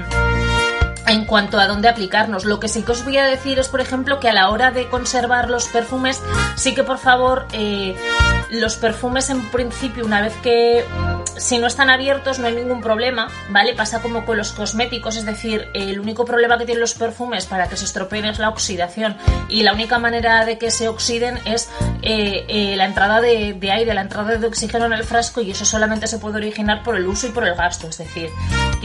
en 1.07 1.25
cuanto 1.25 1.59
a 1.59 1.67
dónde 1.67 1.87
aplicarnos. 1.87 2.45
Lo 2.45 2.59
que 2.59 2.67
sí 2.67 2.81
que 2.81 2.91
os 2.91 3.03
voy 3.03 3.17
a 3.17 3.25
decir 3.25 3.59
es, 3.59 3.67
por 3.67 3.79
ejemplo, 3.79 4.19
que 4.19 4.29
a 4.29 4.33
la 4.33 4.49
hora 4.49 4.71
de 4.71 4.89
conservar 4.89 5.49
los 5.49 5.67
perfumes, 5.67 6.21
sí 6.55 6.73
que 6.73 6.83
por 6.83 6.97
favor, 6.97 7.47
eh, 7.53 7.95
los 8.49 8.75
perfumes 8.77 9.29
en 9.29 9.49
principio, 9.51 10.05
una 10.05 10.21
vez 10.21 10.33
que 10.41 10.83
si 11.37 11.57
no 11.57 11.67
están 11.67 11.89
abiertos 11.89 12.39
no 12.39 12.47
hay 12.47 12.55
ningún 12.55 12.81
problema, 12.81 13.29
¿vale? 13.49 13.73
Pasa 13.73 14.01
como 14.01 14.25
con 14.25 14.37
los 14.37 14.51
cosméticos, 14.51 15.15
es 15.17 15.25
decir, 15.25 15.67
el 15.73 15.99
único 15.99 16.25
problema 16.25 16.57
que 16.57 16.65
tienen 16.65 16.81
los 16.81 16.93
perfumes 16.93 17.45
para 17.45 17.67
que 17.67 17.77
se 17.77 17.85
estropeen 17.85 18.25
es 18.25 18.39
la 18.39 18.49
oxidación 18.49 19.17
y 19.49 19.63
la 19.63 19.73
única 19.73 19.99
manera 19.99 20.45
de 20.45 20.57
que 20.57 20.71
se 20.71 20.87
oxiden 20.87 21.39
es 21.45 21.69
eh, 22.01 22.45
eh, 22.47 22.75
la 22.75 22.85
entrada 22.85 23.21
de, 23.21 23.57
aire, 23.71 23.93
la 23.93 24.01
entrada 24.01 24.37
de 24.37 24.47
oxígeno 24.47 24.85
en 24.85 24.93
el 24.93 25.03
frasco 25.03 25.41
y 25.41 25.51
eso 25.51 25.65
solamente 25.65 26.07
se 26.07 26.19
puede 26.19 26.37
originar 26.37 26.83
por 26.83 26.95
el 26.95 27.07
uso 27.07 27.27
y 27.27 27.31
por 27.31 27.45
el 27.45 27.55
gasto, 27.55 27.87
es 27.87 27.97
decir, 27.97 28.29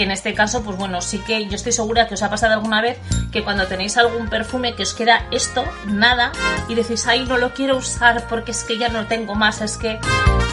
que 0.00 0.04
en 0.04 0.12
este 0.12 0.32
caso, 0.32 0.62
pues 0.62 0.78
bueno, 0.78 1.02
sí 1.02 1.18
que 1.18 1.44
yo 1.44 1.56
estoy 1.56 1.72
segura 1.72 2.08
que 2.08 2.14
os 2.14 2.22
ha 2.22 2.30
pasado 2.30 2.54
alguna 2.54 2.80
vez 2.80 2.96
que 3.30 3.44
cuando 3.44 3.66
tenéis 3.66 3.98
algún 3.98 4.30
perfume 4.30 4.74
que 4.74 4.82
os 4.82 4.94
queda 4.94 5.26
esto, 5.30 5.62
nada, 5.84 6.32
y 6.68 6.74
decís, 6.74 7.06
ay, 7.06 7.26
no 7.26 7.36
lo 7.36 7.52
quiero 7.52 7.76
usar 7.76 8.26
porque 8.26 8.52
es 8.52 8.64
que 8.64 8.78
ya 8.78 8.88
no 8.88 9.06
tengo 9.08 9.34
más, 9.34 9.60
es 9.60 9.76
que 9.76 10.00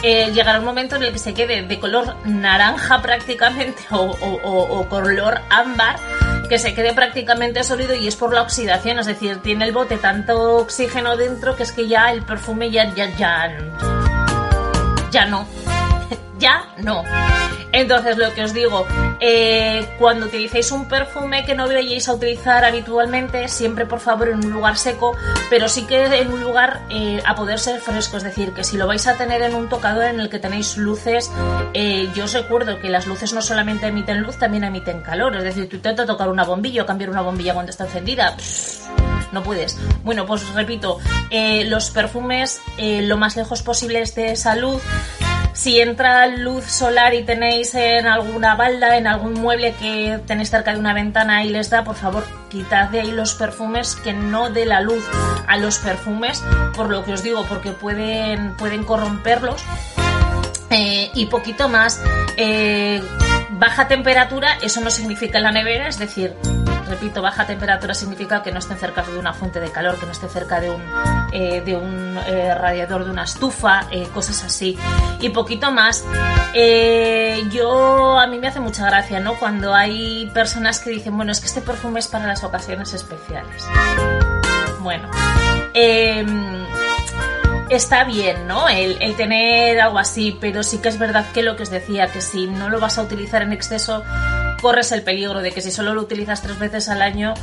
eh, 0.02 0.30
llegará 0.34 0.58
un 0.58 0.66
momento 0.66 0.96
en 0.96 1.04
el 1.04 1.12
que 1.14 1.18
se 1.18 1.32
quede 1.32 1.62
de 1.62 1.80
color 1.80 2.14
naranja 2.26 3.00
prácticamente 3.02 3.82
o, 3.90 4.86
color 4.90 5.40
ámbar 5.48 5.96
que 6.50 6.58
se 6.58 6.74
quede 6.74 6.92
prácticamente 6.92 7.64
sólido 7.64 7.94
y 7.94 8.06
es 8.06 8.16
por 8.16 8.34
la 8.34 8.42
oxidación, 8.42 8.98
es 8.98 9.06
decir, 9.06 9.38
tiene 9.38 9.64
el 9.64 9.72
bote 9.72 9.96
tanto 9.96 10.56
oxígeno 10.58 11.16
dentro 11.16 11.56
que 11.56 11.62
es 11.62 11.72
que 11.72 11.88
ya 11.88 12.12
el 12.12 12.20
perfume 12.20 12.70
ya 12.70 12.94
ya 12.94 13.16
ya 13.16 13.48
ya 15.10 15.24
no. 15.24 15.46
ya 16.38 16.66
no. 16.76 17.02
Entonces, 17.72 18.16
lo 18.16 18.32
que 18.34 18.42
os 18.42 18.54
digo, 18.54 18.86
eh, 19.20 19.86
cuando 19.98 20.26
utilicéis 20.26 20.72
un 20.72 20.88
perfume 20.88 21.44
que 21.44 21.54
no 21.54 21.66
vayáis 21.66 22.08
a 22.08 22.14
utilizar 22.14 22.64
habitualmente, 22.64 23.48
siempre 23.48 23.84
por 23.84 24.00
favor 24.00 24.28
en 24.28 24.44
un 24.44 24.50
lugar 24.50 24.76
seco, 24.76 25.16
pero 25.50 25.68
sí 25.68 25.84
que 25.84 26.04
en 26.04 26.32
un 26.32 26.40
lugar 26.40 26.80
eh, 26.88 27.20
a 27.26 27.34
poder 27.34 27.58
ser 27.58 27.80
fresco, 27.80 28.16
es 28.16 28.22
decir, 28.22 28.52
que 28.52 28.64
si 28.64 28.76
lo 28.76 28.86
vais 28.86 29.06
a 29.06 29.14
tener 29.14 29.42
en 29.42 29.54
un 29.54 29.68
tocador 29.68 30.04
en 30.04 30.20
el 30.20 30.30
que 30.30 30.38
tenéis 30.38 30.76
luces, 30.76 31.30
eh, 31.74 32.08
yo 32.14 32.24
os 32.24 32.32
recuerdo 32.32 32.80
que 32.80 32.88
las 32.88 33.06
luces 33.06 33.32
no 33.32 33.42
solamente 33.42 33.86
emiten 33.86 34.22
luz, 34.22 34.38
también 34.38 34.64
emiten 34.64 35.02
calor, 35.02 35.36
es 35.36 35.44
decir, 35.44 35.68
tú 35.68 35.76
intentas 35.76 36.06
tocar 36.06 36.28
una 36.28 36.44
bombilla 36.44 36.82
o 36.82 36.86
cambiar 36.86 37.10
una 37.10 37.22
bombilla 37.22 37.54
cuando 37.54 37.70
está 37.70 37.84
encendida. 37.84 38.36
no 39.32 39.42
puedes. 39.42 39.78
Bueno, 40.04 40.24
pues 40.26 40.48
repito, 40.54 40.98
los 41.66 41.90
perfumes 41.90 42.60
lo 42.78 43.16
más 43.18 43.36
lejos 43.36 43.62
posible 43.62 44.02
de 44.14 44.32
esa 44.32 44.54
luz 44.56 44.82
si 45.58 45.80
entra 45.80 46.28
luz 46.28 46.66
solar 46.66 47.14
y 47.14 47.24
tenéis 47.24 47.74
en 47.74 48.06
alguna 48.06 48.54
balda, 48.54 48.96
en 48.96 49.08
algún 49.08 49.32
mueble 49.34 49.74
que 49.74 50.20
tenéis 50.24 50.50
cerca 50.50 50.72
de 50.72 50.78
una 50.78 50.94
ventana 50.94 51.44
y 51.44 51.48
les 51.48 51.68
da, 51.68 51.82
por 51.82 51.96
favor, 51.96 52.24
quitad 52.48 52.90
de 52.90 53.00
ahí 53.00 53.10
los 53.10 53.34
perfumes 53.34 53.96
que 53.96 54.12
no 54.12 54.50
dé 54.50 54.66
la 54.66 54.80
luz 54.80 55.04
a 55.48 55.56
los 55.56 55.78
perfumes, 55.80 56.44
por 56.76 56.88
lo 56.88 57.04
que 57.04 57.14
os 57.14 57.24
digo, 57.24 57.44
porque 57.48 57.72
pueden, 57.72 58.56
pueden 58.56 58.84
corromperlos. 58.84 59.60
Eh, 60.70 61.10
y 61.14 61.26
poquito 61.26 61.68
más. 61.68 62.00
Eh, 62.36 63.02
baja 63.50 63.88
temperatura, 63.88 64.58
eso 64.62 64.80
no 64.80 64.90
significa 64.90 65.40
la 65.40 65.50
nevera, 65.50 65.88
es 65.88 65.98
decir, 65.98 66.34
repito, 66.88 67.22
baja 67.22 67.46
temperatura 67.46 67.94
significa 67.94 68.42
que 68.42 68.52
no 68.52 68.58
estén 68.58 68.78
cerca 68.78 69.02
de 69.02 69.18
una 69.18 69.32
fuente 69.32 69.60
de 69.60 69.70
calor, 69.70 69.98
que 69.98 70.06
no 70.06 70.12
esté 70.12 70.28
cerca 70.28 70.60
de 70.60 70.70
un, 70.70 70.82
eh, 71.32 71.60
de 71.60 71.76
un 71.76 72.18
eh, 72.26 72.54
radiador, 72.54 73.04
de 73.04 73.10
una 73.10 73.24
estufa, 73.24 73.86
eh, 73.90 74.08
cosas 74.12 74.42
así. 74.44 74.78
Y 75.20 75.28
poquito 75.30 75.70
más. 75.70 76.04
yo, 77.50 78.18
a 78.18 78.26
mí 78.26 78.38
me 78.38 78.48
hace 78.48 78.60
mucha 78.60 78.86
gracia, 78.86 79.20
¿no? 79.20 79.38
Cuando 79.38 79.74
hay 79.74 80.30
personas 80.34 80.80
que 80.80 80.90
dicen, 80.90 81.16
bueno, 81.16 81.32
es 81.32 81.40
que 81.40 81.46
este 81.46 81.60
perfume 81.60 82.00
es 82.00 82.08
para 82.08 82.26
las 82.26 82.42
ocasiones 82.44 82.92
especiales. 82.94 83.64
Bueno. 84.80 85.10
Em, 85.74 86.66
está 87.68 88.04
bien, 88.04 88.46
¿no? 88.46 88.68
El, 88.68 89.00
el, 89.00 89.14
tener 89.16 89.80
algo 89.80 89.98
así, 89.98 90.36
pero 90.40 90.62
sí 90.62 90.78
que 90.78 90.88
es 90.88 90.98
verdad 90.98 91.26
que 91.32 91.42
lo 91.42 91.56
que 91.56 91.64
os 91.64 91.70
decía, 91.70 92.08
que 92.08 92.20
si 92.20 92.46
no 92.46 92.68
lo 92.68 92.80
vas 92.80 92.98
a 92.98 93.02
utilizar 93.02 93.42
en 93.42 93.52
exceso, 93.52 94.02
corres 94.60 94.92
el 94.92 95.02
peligro 95.02 95.40
de 95.40 95.52
que 95.52 95.60
si 95.60 95.70
solo 95.70 95.94
lo 95.94 96.02
utilizas 96.02 96.42
tres 96.42 96.58
veces 96.58 96.88
al 96.88 97.02
año, 97.02 97.34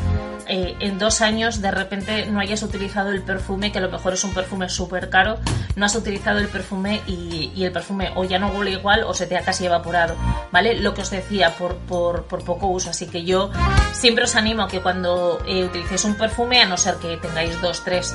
eh, 0.48 0.76
en 0.80 1.00
dos 1.00 1.22
años 1.22 1.62
de 1.62 1.72
repente 1.72 2.28
no 2.28 2.40
hayas 2.40 2.62
utilizado 2.62 3.12
el 3.12 3.24
perfume, 3.24 3.72
que 3.72 3.80
a 3.80 3.82
lo 3.82 3.90
mejor 3.90 4.14
es 4.14 4.24
un 4.24 4.34
perfume 4.34 4.70
súper 4.70 5.10
caro, 5.10 5.40
no 5.76 5.86
has 5.86 5.96
utilizado 5.96 6.40
el 6.40 6.48
perfume 6.48 7.02
y, 7.08 7.64
el 7.64 7.72
perfume 7.72 8.12
o 8.16 8.24
ya 8.26 8.38
no 8.38 8.50
huele 8.50 8.72
igual 8.72 9.04
o 9.06 9.14
se 9.14 9.26
te 9.26 9.38
ha 9.38 9.42
casi 9.42 9.66
evaporado, 9.66 10.16
¿vale? 10.52 10.80
Lo 10.80 10.94
que 10.94 11.02
os 11.02 11.10
decía, 11.10 11.56
por, 11.56 11.78
poco 11.88 12.68
uso. 12.68 12.92
Así 12.92 13.08
que 13.08 13.24
yo 13.24 13.50
siempre 13.94 14.26
os 14.26 14.36
animo 14.36 14.64
a 14.64 14.68
que 14.68 14.82
cuando 14.82 15.40
eh, 15.48 15.64
utilicéis 15.64 16.06
un 16.06 16.16
perfume, 16.16 16.62
a 16.62 16.66
no 16.66 16.78
ser 16.78 16.96
que 16.96 17.18
tengáis 17.18 17.60
dos, 17.62 17.84
tres 17.84 18.14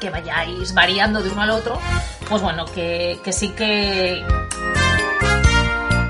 que 0.00 0.10
vayáis 0.10 0.72
variando 0.72 1.22
de 1.22 1.30
uno 1.30 1.42
al 1.42 1.50
otro, 1.50 1.78
pues 2.28 2.40
bueno, 2.40 2.64
que 2.64 3.20
sí 3.30 3.50
que 3.50 4.24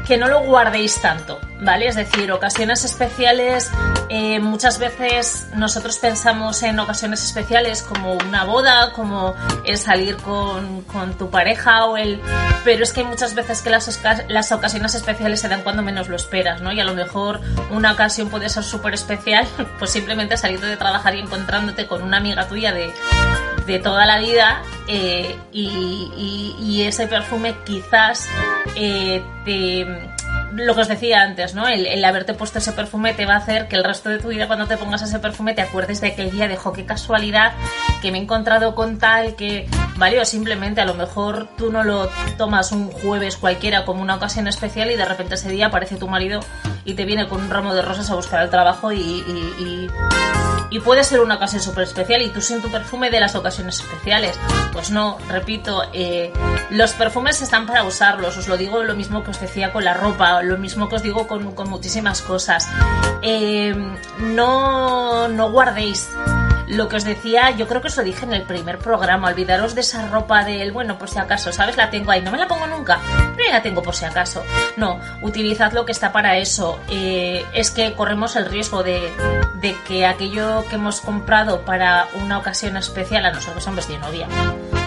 que 0.06 0.18
no 0.18 0.28
lo 0.28 0.40
guardéis 0.40 1.00
tanto, 1.00 1.40
¿vale? 1.60 1.88
Es 1.88 1.96
decir, 1.96 2.30
ocasiones 2.30 2.84
especiales, 2.84 3.70
eh, 4.08 4.38
muchas 4.38 4.78
veces 4.78 5.48
nosotros 5.56 5.98
pensamos 5.98 6.62
en 6.62 6.78
ocasiones 6.78 7.24
especiales 7.24 7.82
como 7.82 8.12
una 8.12 8.44
boda, 8.44 8.92
como 8.92 9.34
el 9.64 9.78
salir 9.78 10.16
con, 10.18 10.82
con 10.82 11.14
tu 11.14 11.30
pareja 11.30 11.86
o 11.86 11.96
el... 11.96 12.20
Pero 12.64 12.82
es 12.82 12.92
que 12.92 13.00
hay 13.00 13.06
muchas 13.06 13.34
veces 13.34 13.62
que 13.62 13.70
las, 13.70 14.52
ocasiones 14.52 14.94
especiales 14.94 15.40
se 15.40 15.48
dan 15.48 15.62
cuando 15.62 15.82
menos 15.82 16.08
lo 16.08 16.16
esperas, 16.16 16.60
¿no? 16.60 16.72
Y 16.72 16.80
a 16.80 16.84
lo 16.84 16.94
mejor 16.94 17.40
una 17.70 17.92
ocasión 17.92 18.28
puede 18.28 18.48
ser 18.48 18.64
súper 18.64 18.94
especial, 18.94 19.46
pues 19.78 19.90
simplemente 19.90 20.36
saliendo 20.36 20.66
de 20.66 20.76
trabajar 20.76 21.14
y 21.14 21.20
encontrándote 21.20 21.86
con 21.86 22.02
una 22.02 22.18
amiga 22.18 22.46
tuya 22.46 22.72
de, 22.72 22.92
de 23.66 23.79
toda 23.79 24.05
la 24.07 24.18
vida 24.18 24.62
eh, 24.88 25.37
y, 25.53 26.53
y, 26.61 26.83
ese 26.83 27.07
perfume 27.07 27.55
quizás 27.64 28.29
eh, 28.77 29.22
te 29.44 30.13
lo 30.56 30.74
que 30.74 30.80
os 30.82 30.88
decía 30.88 31.22
antes, 31.22 31.54
¿no? 31.54 31.66
El, 31.68 32.04
haberte 32.04 32.34
puesto 32.34 32.58
ese 32.58 32.72
perfume 32.72 33.14
te 33.14 33.26
va 33.26 33.34
a 33.34 33.38
hacer 33.38 33.68
que 33.68 33.76
el 33.76 33.84
resto 33.84 34.08
de 34.08 34.18
tu 34.18 34.28
vida 34.28 34.46
cuando 34.46 34.66
te 34.66 34.76
pongas 34.76 35.02
ese 35.02 35.18
perfume 35.18 35.54
te 35.54 35.62
acuerdes 35.62 36.00
de 36.00 36.08
aquel 36.08 36.30
día 36.30 36.48
de, 36.48 36.56
jo, 36.56 36.72
qué 36.72 36.84
casualidad, 36.84 37.52
que 38.02 38.12
me 38.12 38.18
he 38.18 38.22
encontrado 38.22 38.74
con 38.74 38.98
tal, 38.98 39.34
que, 39.36 39.66
vale, 39.96 40.20
o 40.20 40.24
simplemente 40.24 40.80
a 40.80 40.84
lo 40.84 40.94
mejor 40.94 41.48
tú 41.56 41.72
no 41.72 41.82
lo 41.82 42.08
tomas 42.36 42.72
un 42.72 42.90
jueves 42.90 43.36
cualquiera 43.36 43.84
como 43.84 44.02
una 44.02 44.16
ocasión 44.16 44.46
especial 44.46 44.90
y 44.90 44.96
de 44.96 45.04
repente 45.04 45.34
ese 45.34 45.50
día 45.50 45.66
aparece 45.66 45.96
tu 45.96 46.08
marido 46.08 46.40
y 46.84 46.94
te 46.94 47.04
viene 47.04 47.28
con 47.28 47.40
un 47.40 47.50
ramo 47.50 47.74
de 47.74 47.82
rosas 47.82 48.10
a 48.10 48.14
buscar 48.14 48.42
el 48.42 48.50
trabajo 48.50 48.92
y, 48.92 49.88
y 50.74 50.80
puede 50.80 51.04
ser 51.04 51.20
una 51.20 51.36
ocasión 51.36 51.62
súper 51.62 51.84
especial 51.84 52.22
y 52.22 52.30
tú 52.30 52.40
sin 52.40 52.60
tu 52.60 52.68
perfume 52.68 53.08
de 53.08 53.20
las 53.20 53.36
ocasiones 53.36 53.78
especiales. 53.78 54.38
Pues 54.72 54.90
no, 54.90 55.18
repito, 55.28 55.82
eh, 55.92 56.32
los 56.70 56.92
perfumes 56.94 57.40
están 57.42 57.64
para 57.66 57.84
usarlos, 57.84 58.36
os 58.36 58.48
lo 58.48 58.56
digo 58.56 58.82
lo 58.82 58.96
mismo 58.96 59.22
que 59.22 59.30
os 59.30 59.40
decía 59.40 59.72
con 59.72 59.84
la 59.84 59.94
ropa, 59.94 60.42
lo 60.44 60.59
mismo 60.59 60.88
que 60.88 60.96
os 60.96 61.02
digo 61.02 61.26
con, 61.26 61.54
muchísimas 61.68 62.22
cosas. 62.22 62.68
Eh, 63.22 63.74
no, 64.18 65.28
no 65.28 65.50
guardéis 65.50 66.09
lo 66.66 66.88
que 66.88 66.96
os 66.96 67.04
decía, 67.04 67.50
yo 67.50 67.66
creo 67.66 67.80
que 67.80 67.88
os 67.88 67.96
lo 67.96 68.02
dije 68.02 68.24
en 68.24 68.33
el 68.33 68.42
primer 68.42 68.78
programa, 68.78 69.28
olvidaros 69.28 69.74
de 69.74 69.83
esa 69.83 70.09
ropa 70.09 70.44
del, 70.44 70.72
bueno, 70.72 70.98
por 70.98 71.09
si 71.09 71.18
acaso, 71.18 71.52
¿sabes? 71.52 71.76
La 71.76 71.90
tengo 71.90 72.11
ahí, 72.11 72.22
no 72.22 72.30
me 72.30 72.38
la 72.38 72.48
pongo 72.48 72.66
nunca, 72.66 73.00
pero 73.37 73.52
la 73.52 73.62
tengo 73.62 73.83
por 73.83 73.94
si 73.94 74.04
acaso. 74.04 74.42
No, 74.76 74.98
utilizad 75.22 75.72
lo 75.72 75.85
que 75.85 75.92
está 75.92 76.12
para 76.12 76.37
eso. 76.38 76.78
Eh, 76.88 77.44
es 77.52 77.70
que 77.70 77.92
corremos 77.92 78.37
el 78.37 78.46
riesgo 78.46 78.83
de, 78.83 79.12
de 79.61 79.76
que 79.87 80.07
aquello 80.07 80.64
que 80.68 80.76
hemos 80.76 81.00
comprado 81.00 81.62
para 81.62 82.09
una 82.22 82.38
ocasión 82.38 82.76
especial, 82.76 83.26
a 83.26 83.33
nosotros 83.33 83.66
hombres 83.66 83.88
de 83.88 83.98
novia, 83.98 84.26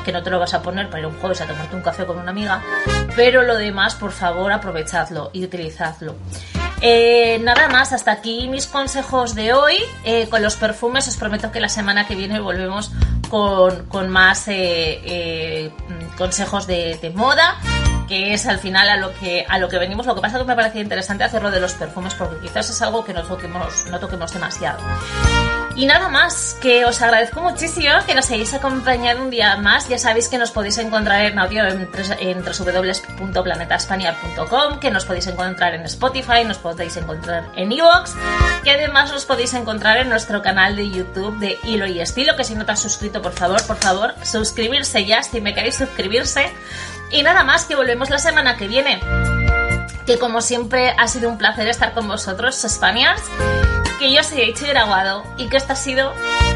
que 0.07 0.13
no 0.13 0.23
te 0.23 0.29
lo 0.29 0.39
vas 0.39 0.53
a 0.53 0.61
poner 0.61 0.87
para 0.87 1.01
ir 1.01 1.05
un 1.05 1.19
jueves 1.19 1.41
a 1.41 1.45
tomarte 1.45 1.75
un 1.75 1.81
café 1.81 2.05
con 2.05 2.17
una 2.17 2.31
amiga, 2.31 2.63
pero 3.13 3.43
lo 3.43 3.57
demás, 3.57 3.93
por 3.95 4.13
favor, 4.13 4.53
aprovechadlo 4.53 5.31
y 5.33 5.43
utilizadlo. 5.43 6.15
Eh, 6.79 7.39
nada 7.41 7.67
más, 7.67 7.91
hasta 7.91 8.13
aquí 8.13 8.47
mis 8.47 8.67
consejos 8.67 9.35
de 9.35 9.51
hoy. 9.51 9.75
Eh, 10.05 10.29
con 10.29 10.41
los 10.41 10.55
perfumes 10.55 11.09
os 11.09 11.17
prometo 11.17 11.51
que 11.51 11.59
la 11.59 11.67
semana 11.67 12.07
que 12.07 12.15
viene 12.15 12.39
volvemos 12.39 12.89
con, 13.29 14.09
más 14.09 14.45
eh, 14.47 15.73
consejos 16.17 16.67
de, 16.67 16.97
de, 17.01 17.09
moda 17.09 17.59
que 18.07 18.33
es 18.33 18.45
al 18.45 18.59
final 18.59 18.87
a 18.87 18.95
lo 18.95 19.13
que 19.19 19.45
a 19.49 19.59
lo 19.59 19.67
que 19.67 19.77
venimos 19.77 20.05
lo 20.05 20.15
que 20.15 20.21
pasa 20.21 20.37
es 20.37 20.43
que 20.43 20.47
me 20.47 20.55
parecía 20.55 20.81
interesante 20.81 21.25
hacerlo 21.25 21.51
de 21.51 21.59
los 21.59 21.73
perfumes 21.73 22.13
porque 22.13 22.39
quizás 22.39 22.69
es 22.69 22.81
algo 22.81 23.03
que 23.03 23.13
no 23.13 23.23
no 23.23 23.99
toquemos 23.99 24.31
demasiado 24.31 24.79
y 25.77 25.85
nada 25.85 26.09
más, 26.09 26.57
que 26.59 26.85
os 26.85 26.99
agradezco 27.03 27.39
muchísimo 27.39 27.93
que 28.07 28.15
nos 28.15 28.31
hayáis 28.31 28.51
acompañado 28.55 29.21
un 29.21 29.29
día 29.29 29.55
más. 29.57 29.87
Ya 29.87 29.99
sabéis 29.99 30.27
que 30.27 30.39
nos 30.39 30.49
podéis 30.49 30.79
encontrar 30.79 31.23
en 31.25 31.37
audio 31.37 31.67
en, 31.67 31.87
en 32.19 32.43
que 34.79 34.91
nos 34.91 35.05
podéis 35.05 35.27
encontrar 35.27 35.75
en 35.75 35.81
Spotify, 35.83 36.43
nos 36.43 36.57
podéis 36.57 36.97
encontrar 36.97 37.43
en 37.55 37.71
Evox, 37.71 38.15
que 38.63 38.71
además 38.71 39.11
os 39.11 39.25
podéis 39.25 39.53
encontrar 39.53 39.97
en 39.97 40.09
nuestro 40.09 40.41
canal 40.41 40.75
de 40.75 40.89
YouTube 40.89 41.37
de 41.37 41.59
Hilo 41.63 41.85
y 41.85 41.99
Estilo, 41.99 42.35
que 42.35 42.43
si 42.43 42.55
no 42.55 42.65
te 42.65 42.71
has 42.71 42.81
suscrito, 42.81 43.21
por 43.21 43.33
favor, 43.33 43.63
por 43.67 43.77
favor, 43.77 44.15
suscribirse 44.23 45.05
ya, 45.05 45.21
si 45.21 45.41
me 45.41 45.53
queréis 45.53 45.75
suscribirse. 45.75 46.51
Y 47.11 47.21
nada 47.21 47.43
más, 47.43 47.65
que 47.65 47.75
volvemos 47.75 48.09
la 48.09 48.17
semana 48.17 48.57
que 48.57 48.67
viene. 48.67 48.99
Que 50.07 50.17
como 50.17 50.41
siempre 50.41 50.95
ha 50.97 51.07
sido 51.07 51.29
un 51.29 51.37
placer 51.37 51.67
estar 51.67 51.93
con 51.93 52.07
vosotros, 52.07 52.65
Spaniards 52.67 53.21
que 53.97 54.13
yo 54.13 54.23
soy 54.23 54.41
Eichi 54.41 54.65
Graguado 54.67 55.23
y 55.37 55.47
que 55.47 55.57
esto 55.57 55.73
ha 55.73 55.75
sido 55.75 56.13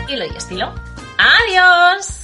Hilo 0.07 0.25
y 0.25 0.35
Estilo. 0.35 0.73
¡Adiós! 1.17 2.20